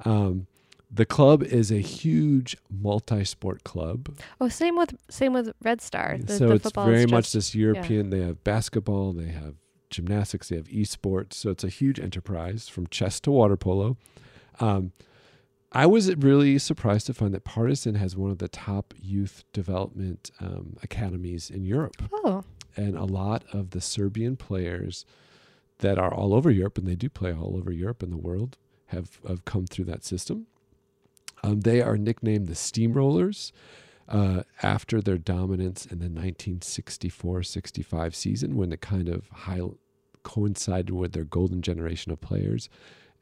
[0.05, 0.47] um,
[0.91, 6.19] the club is a huge multi-sport club Oh, same with same with Red Star.
[6.19, 8.11] The, so the it's very much this European.
[8.11, 9.55] They have basketball, they have
[9.93, 11.33] gymnastics, they have esports.
[11.33, 13.97] So it's a huge enterprise from chess to water polo.
[14.59, 14.91] Um,
[15.71, 20.29] I was really surprised to find that Partizan has one of the top youth development
[20.39, 22.43] um, academies in Europe, Oh,
[22.75, 25.03] and a lot of the Serbian players
[25.79, 28.57] that are all over Europe, and they do play all over Europe and the world,
[28.87, 30.45] have have come through that system.
[31.43, 33.51] Um, they are nicknamed the Steamrollers
[34.07, 39.61] uh, after their dominance in the 1964-65 season, when it kind of high,
[40.24, 42.69] coincided with their golden generation of players,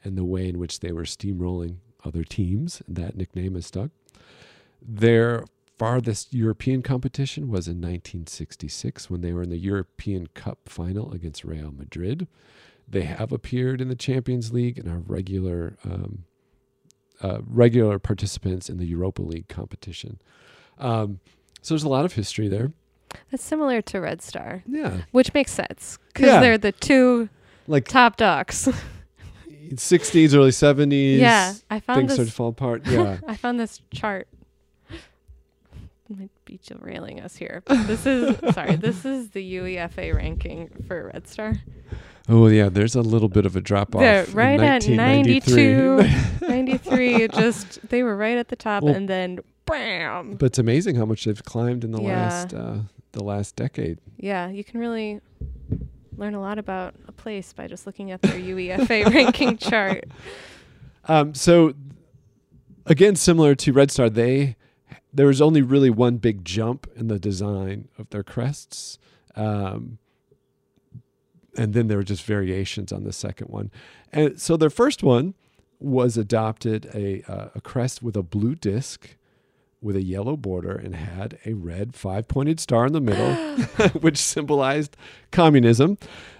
[0.04, 2.82] and the way in which they were steamrolling other teams.
[2.88, 3.92] That nickname has stuck.
[4.82, 5.46] Their
[5.78, 11.44] farthest European competition was in 1966 when they were in the European Cup final against
[11.44, 12.28] Real Madrid.
[12.88, 16.26] They have appeared in the Champions League and are regular um,
[17.22, 20.20] uh, regular participants in the Europa League competition.
[20.78, 21.20] Um,
[21.62, 22.74] so there's a lot of history there.
[23.30, 26.40] That's similar to Red Star, Yeah, which makes sense because Yeah.
[26.40, 27.30] they're the two
[27.68, 28.68] like top docs.
[29.72, 31.20] 60s, early 70s.
[31.20, 32.16] yeah, I found things this.
[32.16, 32.86] started to fall apart.
[32.88, 34.28] Yeah, I found this chart.
[36.10, 37.64] Might be derailing us here.
[37.64, 38.76] But this is sorry.
[38.76, 41.54] This is the UEFA ranking for Red Star.
[42.28, 44.02] Oh yeah, there's a little bit of a drop off.
[44.02, 46.48] They're right at 1993.
[46.50, 47.28] 93.
[47.30, 50.34] Just they were right at the top, Well- and then bam.
[50.36, 52.08] but it's amazing how much they've climbed in the Yeah.
[52.28, 52.80] last uh,
[53.12, 54.00] the last decade.
[54.18, 55.22] Yeah, you can really
[56.18, 60.06] learn a lot about a place by just looking at their UEFA ranking chart.
[61.06, 61.74] Um, so
[62.86, 64.56] again, similar to Red Star, they
[65.14, 68.98] there was only really one big jump in the design of their crests.
[69.36, 69.98] Um,
[71.58, 73.72] and then there were just variations on the second one.
[74.14, 75.34] And so their first one
[75.80, 79.16] was adopted a, uh, a crest with a blue disc
[79.82, 83.34] with a yellow border and had a red five pointed star in the middle,
[84.02, 84.96] which symbolized
[85.32, 85.98] communism.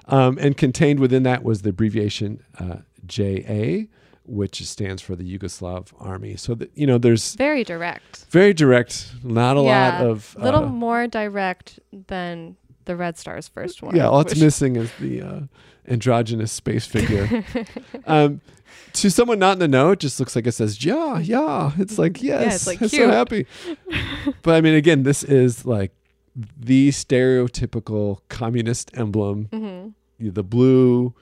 [0.08, 3.84] Um, and contained within that was the abbreviation uh, JA,
[4.26, 6.36] which stands for the Yugoslav army.
[6.36, 8.26] So that you know, there's Very direct.
[8.30, 13.18] very direct, not a Yeah, lot of A little uh, more direct than the Red
[13.18, 13.96] Star's first one.
[13.96, 14.08] yeah.
[14.08, 15.40] All it's which- missing is the uh,
[15.92, 17.44] androgynous space figure.
[18.08, 18.42] um,
[18.94, 21.72] to someone not in the know, it just looks like it says yeah, yeah.
[21.78, 23.46] It's like yes, it's, like, I'm so happy.
[24.42, 25.92] but I mean, again, this is like
[26.58, 29.94] the stereotypical communist emblem: Mhm.
[30.20, 31.14] the blue,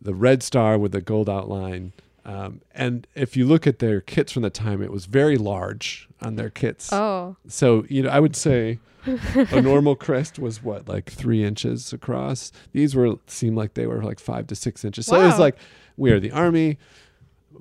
[0.00, 1.92] the red star with the gold outline.
[2.24, 6.08] Um, and if you look at their kits from the time, it was very large
[6.20, 6.92] on their kits.
[6.92, 11.92] Oh, So you know, I would say a normal crest was what, like three inches
[11.92, 12.52] across.
[12.72, 15.06] These were seemed like they were like five to six inches.
[15.06, 15.56] So it was like
[15.96, 16.78] we are the army,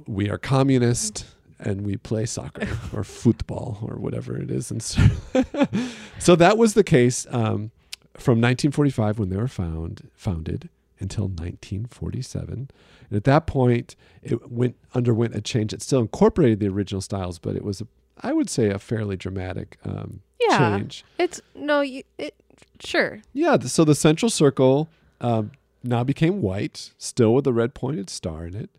[0.07, 1.25] we are communist,
[1.59, 4.71] and we play soccer or football or whatever it is.
[4.71, 5.01] And so,
[6.19, 7.71] so that was the case um,
[8.13, 10.69] from 1945 when they were found founded
[10.99, 12.69] until 1947.
[13.09, 15.73] And at that point, it went underwent a change.
[15.73, 17.87] It still incorporated the original styles, but it was, a,
[18.21, 20.77] I would say, a fairly dramatic um, yeah.
[20.77, 21.05] change.
[21.17, 22.35] It's no, you, it
[22.79, 23.21] sure.
[23.33, 23.57] Yeah.
[23.59, 24.89] So the central circle
[25.21, 25.51] um,
[25.83, 28.69] now became white, still with a red pointed star in it.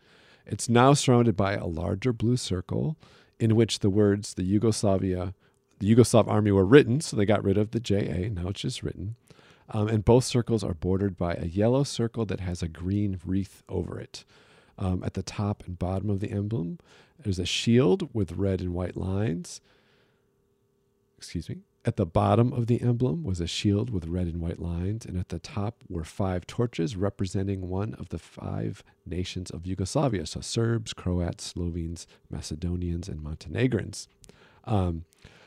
[0.47, 2.97] It's now surrounded by a larger blue circle
[3.39, 5.35] in which the words the Yugoslavia,
[5.79, 7.01] the Yugoslav army were written.
[7.01, 8.29] So they got rid of the JA.
[8.31, 9.17] Now it's just written.
[9.69, 13.63] Um, and both circles are bordered by a yellow circle that has a green wreath
[13.69, 14.25] over it.
[14.79, 16.79] Um, at the top and bottom of the emblem,
[17.19, 19.61] there's a shield with red and white lines.
[21.19, 21.59] Excuse me.
[21.85, 25.17] At the bottom of the emblem was a shield with red and white lines, and
[25.17, 30.41] at the top were five torches representing one of the five nations of Yugoslavia so
[30.41, 34.09] Serbs, Croats, Slovenes, Macedonians, and Montenegrins.
[34.65, 35.05] Um,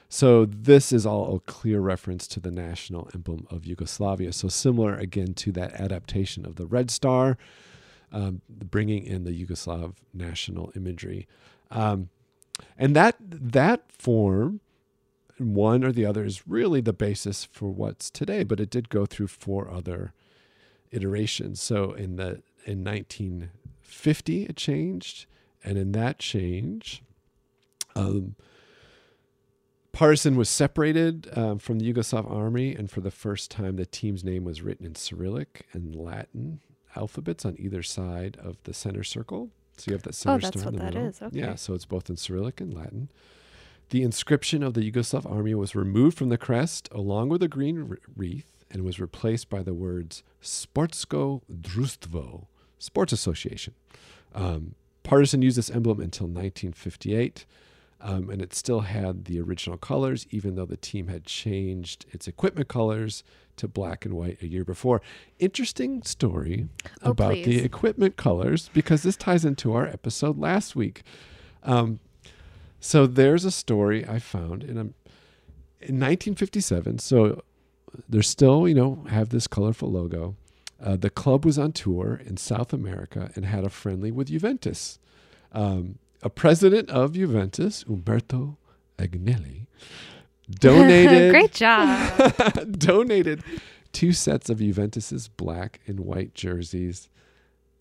[0.07, 4.33] so this is all a clear reference to the national emblem of Yugoslavia.
[4.33, 7.37] So similar again to that adaptation of the Red Star,
[8.11, 11.27] um, bringing in the Yugoslav national imagery,
[11.69, 12.09] um,
[12.77, 14.61] and that that form,
[15.39, 18.43] one or the other, is really the basis for what's today.
[18.43, 20.13] But it did go through four other
[20.91, 21.61] iterations.
[21.61, 25.25] So in the in 1950 it changed,
[25.63, 27.03] and in that change.
[27.95, 28.35] Um,
[29.91, 34.23] Partizan was separated um, from the Yugoslav army, and for the first time, the team's
[34.23, 36.61] name was written in Cyrillic and Latin
[36.95, 39.49] alphabets on either side of the center circle.
[39.77, 41.09] So you have that center Oh, that's star in what the that middle.
[41.09, 41.21] is.
[41.21, 41.39] Okay.
[41.39, 43.09] Yeah, so it's both in Cyrillic and Latin.
[43.89, 47.97] The inscription of the Yugoslav army was removed from the crest along with a green
[48.15, 52.45] wreath and was replaced by the words Sportsko Društvo,
[52.77, 53.73] Sports Association.
[54.35, 57.45] Um, Partizan used this emblem until 1958,
[58.01, 62.27] um, and it still had the original colors, even though the team had changed its
[62.27, 63.23] equipment colors
[63.57, 65.01] to black and white a year before.
[65.39, 66.67] Interesting story
[67.01, 71.01] Oh, about the equipment colors because this ties into our episode last week.
[71.63, 71.99] Um,
[72.79, 74.89] so there's a story I found in a
[75.81, 76.99] in 1957.
[76.99, 77.41] So
[78.07, 80.35] they're still, you know, have this colorful logo.
[80.81, 84.99] Uh, the club was on tour in South America and had a friendly with Juventus.
[85.51, 88.57] Um, a president of Juventus, Umberto
[88.97, 89.67] Agnelli,
[90.49, 92.71] donated Great job.
[92.71, 93.43] donated
[93.91, 97.09] two sets of Juventus's black and white jerseys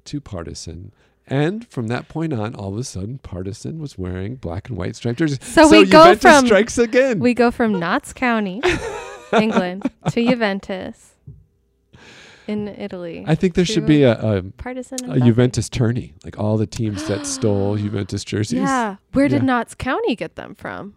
[0.04, 0.92] to Partizan.
[1.30, 4.96] And from that point on, all of a sudden, Partizan was wearing black and white
[4.96, 5.38] striped jerseys.
[5.42, 7.20] So we go from- strikes again.
[7.20, 8.62] we go from Notts County,
[9.32, 11.14] England, to Juventus
[12.46, 13.24] in Italy.
[13.26, 15.10] I think there should be a, a, Partizan.
[15.10, 18.60] a Juventus tourney, like all the teams that stole Juventus jerseys.
[18.60, 18.96] Yeah.
[19.12, 19.46] Where did Yeah.
[19.46, 20.94] Notts County get them from?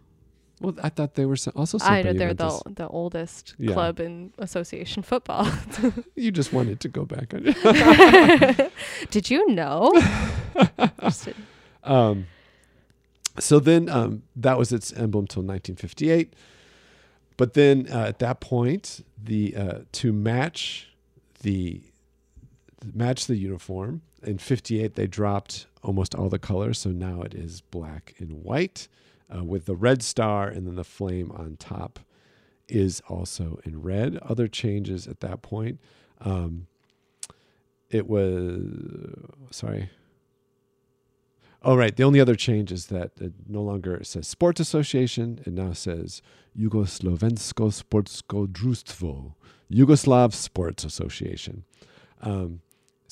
[0.62, 1.78] Well, I thought they were so- also.
[1.80, 3.72] I know they're the the oldest Yeah.
[3.74, 5.46] club in association football.
[6.14, 7.30] You just wanted to go back.
[9.10, 9.92] Did you know?
[11.84, 12.26] Um,
[13.40, 16.32] so then um, that was its emblem till 1958.
[17.36, 20.92] But then uh, at that point, the uh, to match
[21.40, 21.80] the
[22.94, 26.78] match the uniform in 58, they dropped almost all the colors.
[26.78, 28.86] So now it is black and white
[29.34, 32.00] uh, with the red star, and then the flame on top
[32.68, 34.18] is also in red.
[34.18, 35.78] Other changes at that point.
[36.20, 36.66] Um,
[37.90, 39.90] it was sorry.
[41.64, 45.40] Oh right, the only other change is that it no longer says Sports Association.
[45.46, 46.22] It now says
[46.58, 49.34] Jugoslovensko Sportsko Društvo,
[49.70, 51.64] Yugoslav Sports Association.
[52.20, 52.62] Um,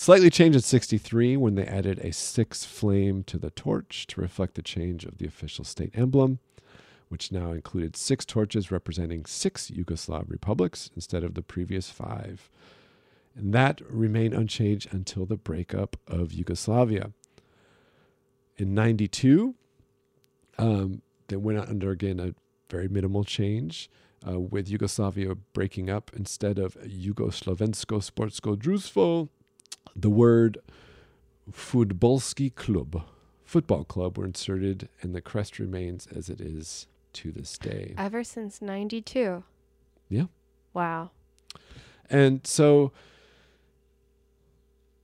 [0.01, 4.55] slightly changed in '63 when they added a six flame to the torch to reflect
[4.55, 6.39] the change of the official state emblem,
[7.11, 12.49] which now included six torches representing six Yugoslav republics instead of the previous five.
[13.37, 17.11] And that remained unchanged until the breakup of Yugoslavia.
[18.57, 19.55] In 92,
[20.57, 22.35] um, they went under again a
[22.71, 23.91] very minimal change
[24.27, 26.11] uh, with Yugoslavia breaking up.
[26.17, 29.29] Instead of Jugoslovensko Sportsko Društvo,
[29.95, 30.59] the word
[31.51, 33.03] Futbolski Klub,
[33.45, 37.95] football club, were inserted, and the crest remains as it is to this day.
[37.99, 39.43] Ever since 92.
[40.09, 40.25] Yeah.
[40.73, 41.11] Wow.
[42.09, 42.93] And so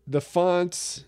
[0.06, 1.04] the fonts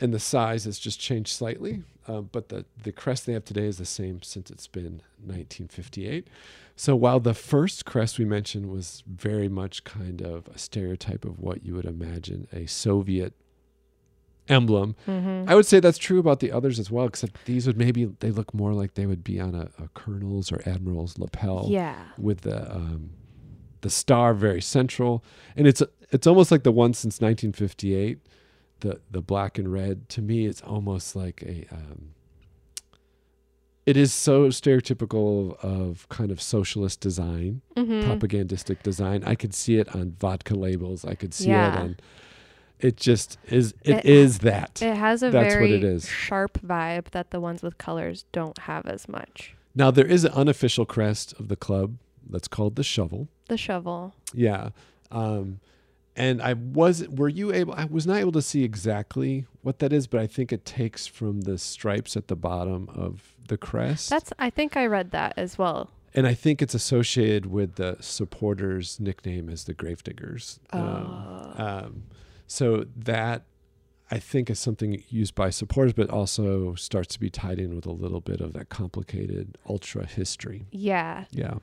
[0.00, 3.66] and the size has just changed slightly, uh, but the, the crest they have today
[3.66, 6.28] is the same since it's been 1958.
[6.76, 11.38] So while the first crest we mentioned was very much kind of a stereotype of
[11.38, 13.34] what you would imagine a Soviet
[14.48, 15.48] emblem, Mm-hmm.
[15.48, 18.30] I would say that's true about the others as well, except these would maybe, they
[18.30, 21.96] look more like they would be on a, a colonel's or admiral's lapel yeah.
[22.18, 23.10] with the um,
[23.82, 25.24] the star very central,
[25.56, 28.18] and it's it's almost like the one since 1958,
[28.80, 30.08] the the black and red.
[30.10, 31.66] To me, it's almost like a.
[31.72, 32.10] Um,
[33.86, 38.08] it is so stereotypical of kind of socialist design, Mm-hmm.
[38.08, 39.24] propagandistic design.
[39.24, 41.04] I could see it on vodka labels.
[41.04, 41.80] I could see it Yeah.
[41.80, 41.96] on.
[42.78, 43.74] It just is.
[43.82, 44.80] It It- is that.
[44.82, 46.06] It has a That's what very it is.
[46.08, 49.54] sharp vibe that the ones with colors don't have as much.
[49.72, 51.96] now there is an unofficial crest of the club
[52.28, 53.28] that's called the shovel.
[53.48, 54.14] The shovel.
[54.34, 54.70] Yeah.
[55.12, 55.60] Um,
[56.20, 59.92] and I was were you able I was not able to see exactly what that
[59.92, 64.10] is, but I think it takes from the stripes at the bottom of the crest.
[64.10, 65.90] That's I think I read that as well.
[66.14, 70.58] and I think it's associated with the supporters' nickname as the Gravediggers.
[70.72, 71.64] Um, Oh.
[71.66, 72.02] um,
[72.46, 73.42] so that
[74.10, 77.86] I think is something used by supporters, but also starts to be tied in with
[77.86, 80.66] a little bit of that complicated ultra history.
[80.72, 81.26] Yeah.
[81.30, 81.58] Yeah.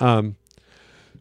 [0.00, 0.34] Um,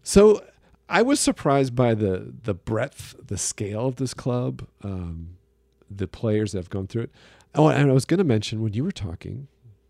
[0.04, 0.44] so
[0.90, 5.38] I was surprised by the the breadth, the scale of this club, um,
[5.90, 7.12] the players that have gone through it.
[7.56, 9.48] Oh, and I was going to mention when you were talking,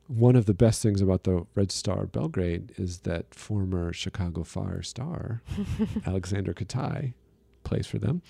[0.08, 4.82] one of the best things about the Red Star Belgrade is that former Chicago Fire
[4.82, 5.42] star
[6.06, 7.14] Alexander Katai
[7.64, 8.22] plays for them.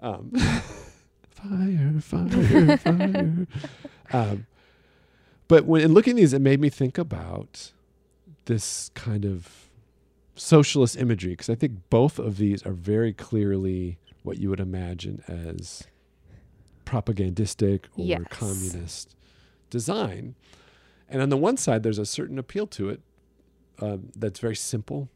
[0.00, 0.30] Um,
[1.30, 3.46] fire, fire, fire.
[4.12, 4.46] Um,
[5.48, 7.72] but when in looking at these, it made me think about
[8.44, 9.70] this kind of
[10.34, 15.22] socialist imagery because I think both of these are very clearly what you would imagine
[15.28, 15.86] as
[16.84, 18.22] propagandistic or Yes.
[18.30, 19.16] communist
[19.70, 20.34] design.
[21.08, 23.00] And on the one side, there's a certain appeal to it
[23.80, 25.08] um, that's very simple,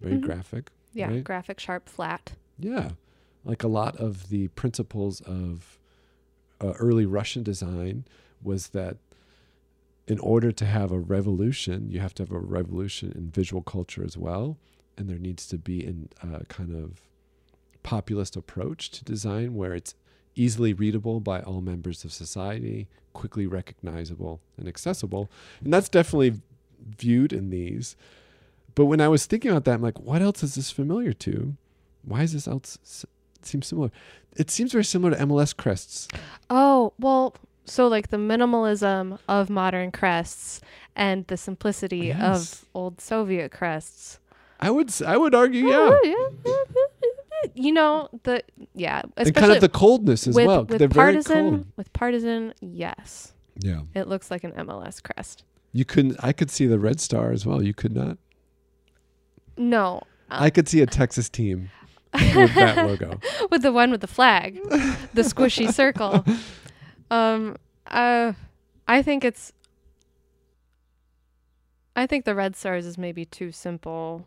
[0.00, 0.22] very Mhm.
[0.22, 0.70] graphic.
[0.92, 1.08] Yeah.
[1.08, 1.22] Right.
[1.24, 2.32] Graphic, sharp, flat.
[2.58, 2.92] Yeah,
[3.44, 5.78] like a lot of the principles of
[6.60, 8.04] uh, early Russian design
[8.42, 8.96] was that
[10.08, 14.02] in order to have a revolution, you have to have a revolution in visual culture
[14.02, 14.56] as well,
[14.96, 17.02] and there needs to be an uh, kind of
[17.82, 19.94] populist approach to design where it's
[20.34, 25.30] easily readable by all members of society, quickly recognizable and accessible,
[25.62, 26.40] and that's definitely
[26.96, 27.94] viewed in these.
[28.74, 31.54] But when I was thinking about that, I'm like, what else is this familiar to?
[32.02, 32.78] Why is this else
[33.42, 33.90] seem similar?
[34.36, 36.08] It seems very similar to MLS crests.
[36.48, 37.34] Oh, well,
[37.68, 40.60] so like the minimalism of modern crests
[40.96, 42.20] and the simplicity Yes.
[42.62, 44.18] of old Soviet crests.
[44.60, 47.50] I would s- I would argue, yeah, Oh, yeah.
[47.54, 48.42] You know, the
[48.74, 50.64] yeah, and kind of the coldness as with, well.
[50.64, 51.66] with They're very partisan cold.
[51.76, 53.32] with partisan, yes.
[53.60, 55.44] Yeah, It looks like an MLS crest.
[55.72, 56.16] you couldn't.
[56.22, 57.62] I could see the red star as well.
[57.62, 58.18] You could not.
[59.56, 60.02] No.
[60.30, 61.70] uh, I could see a Texas team
[62.14, 63.20] with that logo.
[63.50, 64.60] with the one with the flag,
[65.14, 66.24] the squishy circle.
[67.10, 67.56] Um,
[67.86, 68.32] uh,
[68.86, 69.52] I think it's.
[71.96, 74.26] I think the Red Stars is maybe too simple.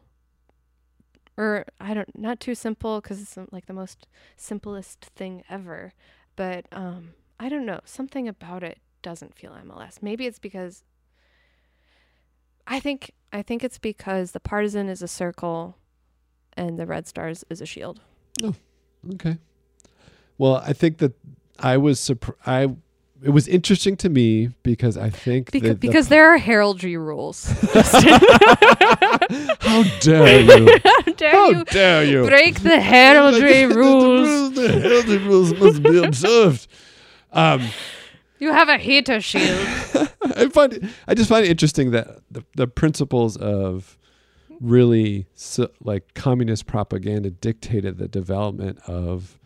[1.38, 5.94] Or I don't, not too simple because it's um, like the most simplest thing ever.
[6.36, 7.80] But um, I don't know.
[7.86, 10.02] Something about it doesn't feel MLS.
[10.02, 10.84] Maybe it's because.
[12.68, 15.78] I think I think it's because the partizan is a circle,
[16.56, 18.02] and the Red Stars is a shield.
[18.44, 18.56] Oh,
[19.14, 19.38] okay.
[20.38, 21.14] Well, I think that
[21.60, 22.40] I was surprised.
[22.46, 22.76] I
[23.24, 26.98] it was interesting to me because I think Because, that the- because there are heraldry
[26.98, 27.46] rules.
[29.60, 30.80] how dare you?
[30.84, 32.26] How dare How you dare you?
[32.26, 34.54] break the heraldry rules?
[34.54, 36.68] the heraldry rules must be observed.
[37.32, 37.62] Um,
[38.40, 39.68] You have a heater shield.
[40.36, 43.98] I find it, I just find it interesting that the, the principles of
[44.60, 49.38] really so, like communist propaganda dictated the development of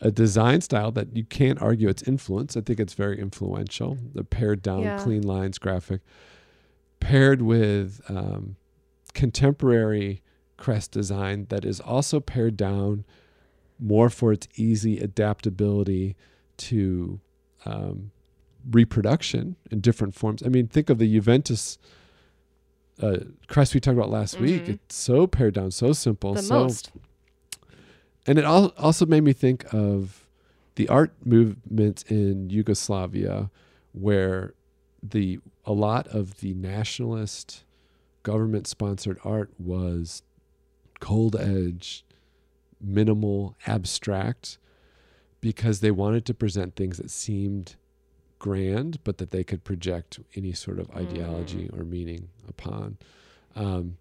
[0.00, 2.56] a design style that you can't argue its influence.
[2.56, 3.98] I think it's very influential.
[4.14, 4.98] The pared down, Yeah.
[4.98, 6.00] clean lines graphic,
[7.00, 8.56] paired with um,
[9.14, 10.22] contemporary
[10.56, 13.04] crest design that is also pared down
[13.78, 16.16] more for its easy adaptability
[16.58, 17.20] to
[17.64, 18.10] um,
[18.70, 20.42] reproduction in different forms.
[20.42, 21.78] I mean, think of the Juventus
[23.00, 23.16] uh,
[23.48, 24.64] crest we talked about last week.
[24.64, 24.68] Mhm.
[24.74, 26.90] It's so pared down, so simple, the so most.
[28.30, 30.24] And it al- also made me think of
[30.76, 33.50] the art movement in Yugoslavia,
[33.90, 34.54] where
[35.02, 37.64] the a lot of the nationalist
[38.22, 40.22] government sponsored art was
[41.00, 42.04] cold edge,
[42.80, 44.58] minimal, abstract,
[45.40, 47.74] because they wanted to present things that seemed
[48.38, 52.96] grand, but that they could project any sort of ideology or meaning upon.
[53.56, 53.96] Um,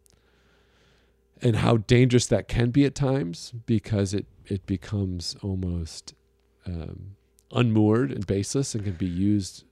[1.41, 6.13] and how dangerous that can be at times because it, it becomes almost
[6.65, 7.15] um,
[7.51, 9.63] unmoored and baseless and can be used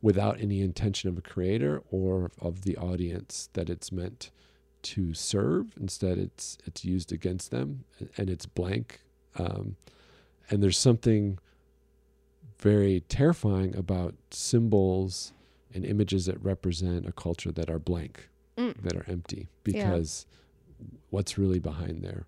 [0.00, 4.30] without any intention of a creator or of the audience that it's meant
[4.82, 5.74] to serve.
[5.80, 7.84] Instead, it's it's used against them
[8.16, 9.00] and it's blank.
[9.36, 9.76] Um,
[10.50, 11.38] and there's something
[12.58, 15.32] very terrifying about symbols
[15.74, 18.76] and images that represent a culture that are blank, Mm.
[18.82, 20.26] that are empty, because
[21.10, 22.26] what's really behind there?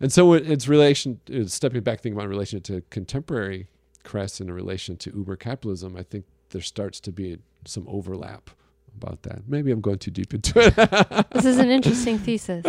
[0.00, 3.68] And so it- it's relation, it's stepping back, thinking about in relation to contemporary
[4.02, 5.96] crests and in relation to Uber capitalism.
[5.96, 8.50] I think there starts to be some overlap
[8.96, 9.48] about that.
[9.48, 11.26] Maybe I'm going too deep into it.
[11.32, 12.64] This is an interesting thesis.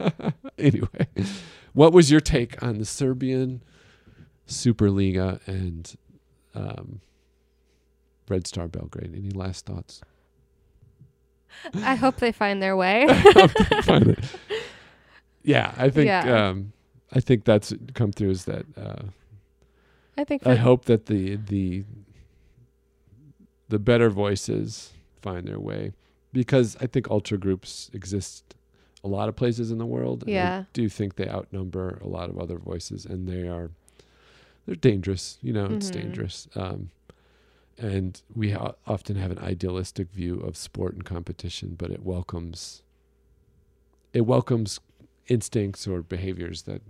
[0.58, 1.06] anyway,
[1.72, 3.62] what was your take on the Serbian
[4.46, 5.96] Superliga and
[6.54, 7.00] um,
[8.28, 9.12] Red Star Belgrade?
[9.16, 10.00] Any last thoughts?
[11.74, 13.06] I hope they find their way.
[13.82, 14.18] Find it.
[15.42, 16.48] Yeah, I think Yeah.
[16.48, 16.72] um,
[17.12, 19.02] I think that's come through is that uh,
[20.18, 21.84] I think I hope that the the
[23.68, 25.92] the better voices find their way
[26.32, 28.54] because I think ultra groups exist
[29.02, 30.24] a lot of places in the world.
[30.26, 30.60] Yeah.
[30.60, 33.70] I do think they outnumber a lot of other voices, and they are
[34.66, 35.38] they're dangerous.
[35.42, 35.94] You know, it's Mhm.
[36.02, 36.48] dangerous.
[36.56, 36.90] Um,
[37.78, 42.82] and we ha- often have an idealistic view of sport and competition, but it welcomes
[44.12, 44.80] it welcomes
[45.28, 46.80] instincts or behaviors that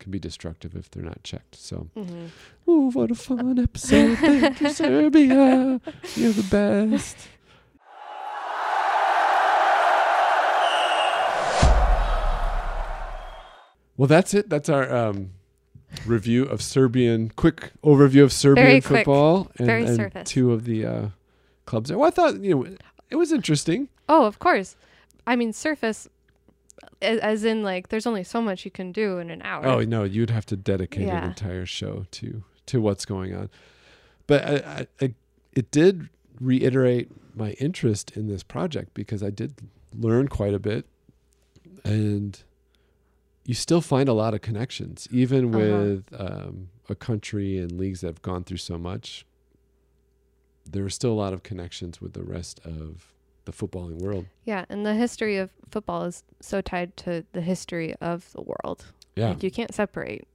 [0.00, 1.54] can be destructive if they're not checked.
[1.54, 1.88] So.
[1.96, 2.30] Mhm.
[2.68, 4.18] Ooh, what a fun episode.
[4.18, 5.80] Thank you, Serbia.
[6.16, 7.16] You're the best.
[13.96, 14.50] Well, that's it.
[14.50, 15.30] That's our um,
[16.06, 18.98] review of Serbian, quick overview of Serbian Very quick.
[19.00, 20.28] football and, Very and surface.
[20.28, 21.08] two of the uh,
[21.66, 21.92] clubs.
[21.92, 22.76] Well, I thought, you know,
[23.10, 23.88] it was interesting.
[24.08, 24.76] Oh, of course.
[25.26, 26.08] I mean, surface,
[27.00, 29.66] as, as in like, there's only so much you can do in an hour.
[29.66, 33.50] Oh no, you'd have to dedicate an entire show to to what's going on.
[34.26, 35.14] But I, I, I,
[35.52, 36.08] it did
[36.40, 39.54] reiterate my interest in this project because I did
[39.98, 40.86] learn quite a bit,
[41.84, 42.42] and
[43.44, 45.58] you still find a lot of connections, even Uh-huh.
[45.58, 49.26] with um, a country and leagues that have gone through so much.
[50.70, 53.12] There are still a lot of connections with the rest of
[53.44, 54.26] the footballing world.
[54.46, 58.86] Yeah, and the history of football is so tied to the history of the world.
[59.16, 60.26] Yeah, Like, you can't separate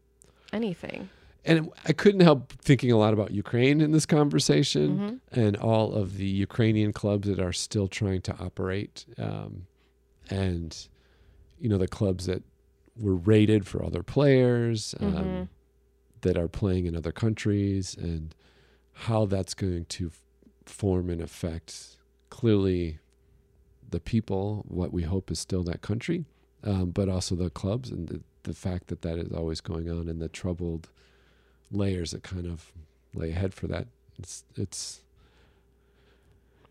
[0.54, 1.10] anything.
[1.46, 5.00] and I couldn't help thinking a lot about Ukraine in this conversation.
[5.00, 5.20] Mhm.
[5.32, 9.66] and all of the Ukrainian clubs that are still trying to operate, um,
[10.30, 10.88] and
[11.60, 12.44] you know the clubs that
[13.00, 15.48] were rated for other players um, Mhm.
[16.22, 18.36] that are playing in other countries, and
[18.94, 20.22] how that's going to f-
[20.66, 21.98] form and affect
[22.30, 23.00] clearly
[23.90, 24.66] the people.
[24.68, 26.26] What we hope is still that country,
[26.64, 30.08] um, but also the clubs and the, the fact that that is always going on,
[30.10, 30.90] and the troubled
[31.72, 32.72] layers that kind of
[33.14, 33.88] lay ahead for that.
[34.18, 35.02] It's it's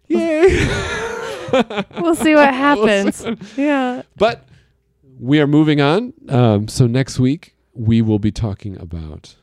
[0.08, 0.66] yay.
[1.98, 3.24] We'll see what happens.
[3.56, 4.02] yeah.
[4.16, 4.46] but
[5.18, 6.12] we are moving on.
[6.28, 9.36] Um, so next week we will be talking about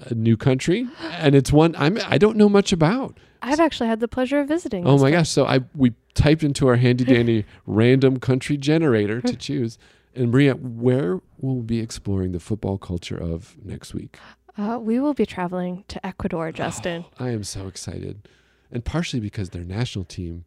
[0.00, 3.18] a new country, and it's one I'm I don't know much about.
[3.42, 4.86] I've actually had the pleasure of visiting.
[4.86, 5.28] Oh my gosh!
[5.28, 9.78] So I we typed into our handy dandy random country generator to choose.
[10.14, 14.18] And Maria, where will we be exploring the football culture of next week?
[14.58, 17.04] Uh, we will be traveling to Ecuador, Justin.
[17.18, 18.28] I am so excited,
[18.72, 20.44] and partially because their national team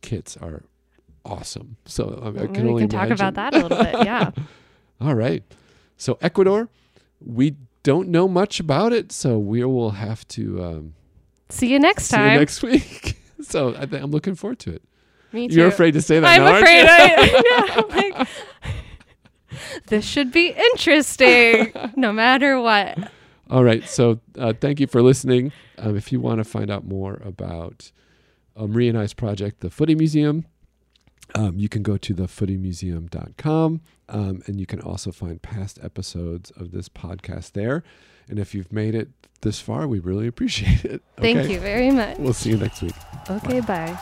[0.00, 0.62] kits are
[1.24, 1.76] awesome.
[1.86, 3.26] So I, I can we only can talk imagine.
[3.26, 4.04] about that a little bit.
[4.06, 4.30] Yeah.
[5.00, 5.42] All right.
[5.96, 6.68] So Ecuador,
[7.24, 10.94] we don't know much about it, so we will have to um,
[11.50, 12.32] See you next see time.
[12.34, 13.18] you next week.
[13.42, 14.82] so I th- I'm looking forward to it.
[15.32, 15.56] Me too.
[15.56, 16.86] You're afraid to say that I'm now, afraid?
[16.88, 17.42] I.
[17.88, 18.28] yeah, I'm like,
[19.88, 22.96] this should be interesting, no matter what.
[23.50, 23.86] All right.
[23.88, 25.52] So uh, thank you for listening.
[25.78, 27.90] Um, if you want to find out more about
[28.56, 30.46] uh, Marie and I's project, the Footy Museum,
[31.34, 36.70] um, you can go to thefootymuseum.com um, and you can also find past episodes of
[36.70, 37.82] this podcast there.
[38.28, 39.08] And if you've made it
[39.42, 41.02] this far, we really appreciate it.
[41.16, 41.52] Thank Okay?
[41.54, 42.18] you very much.
[42.18, 42.94] We'll see you next week.
[43.28, 43.98] Okay, bye.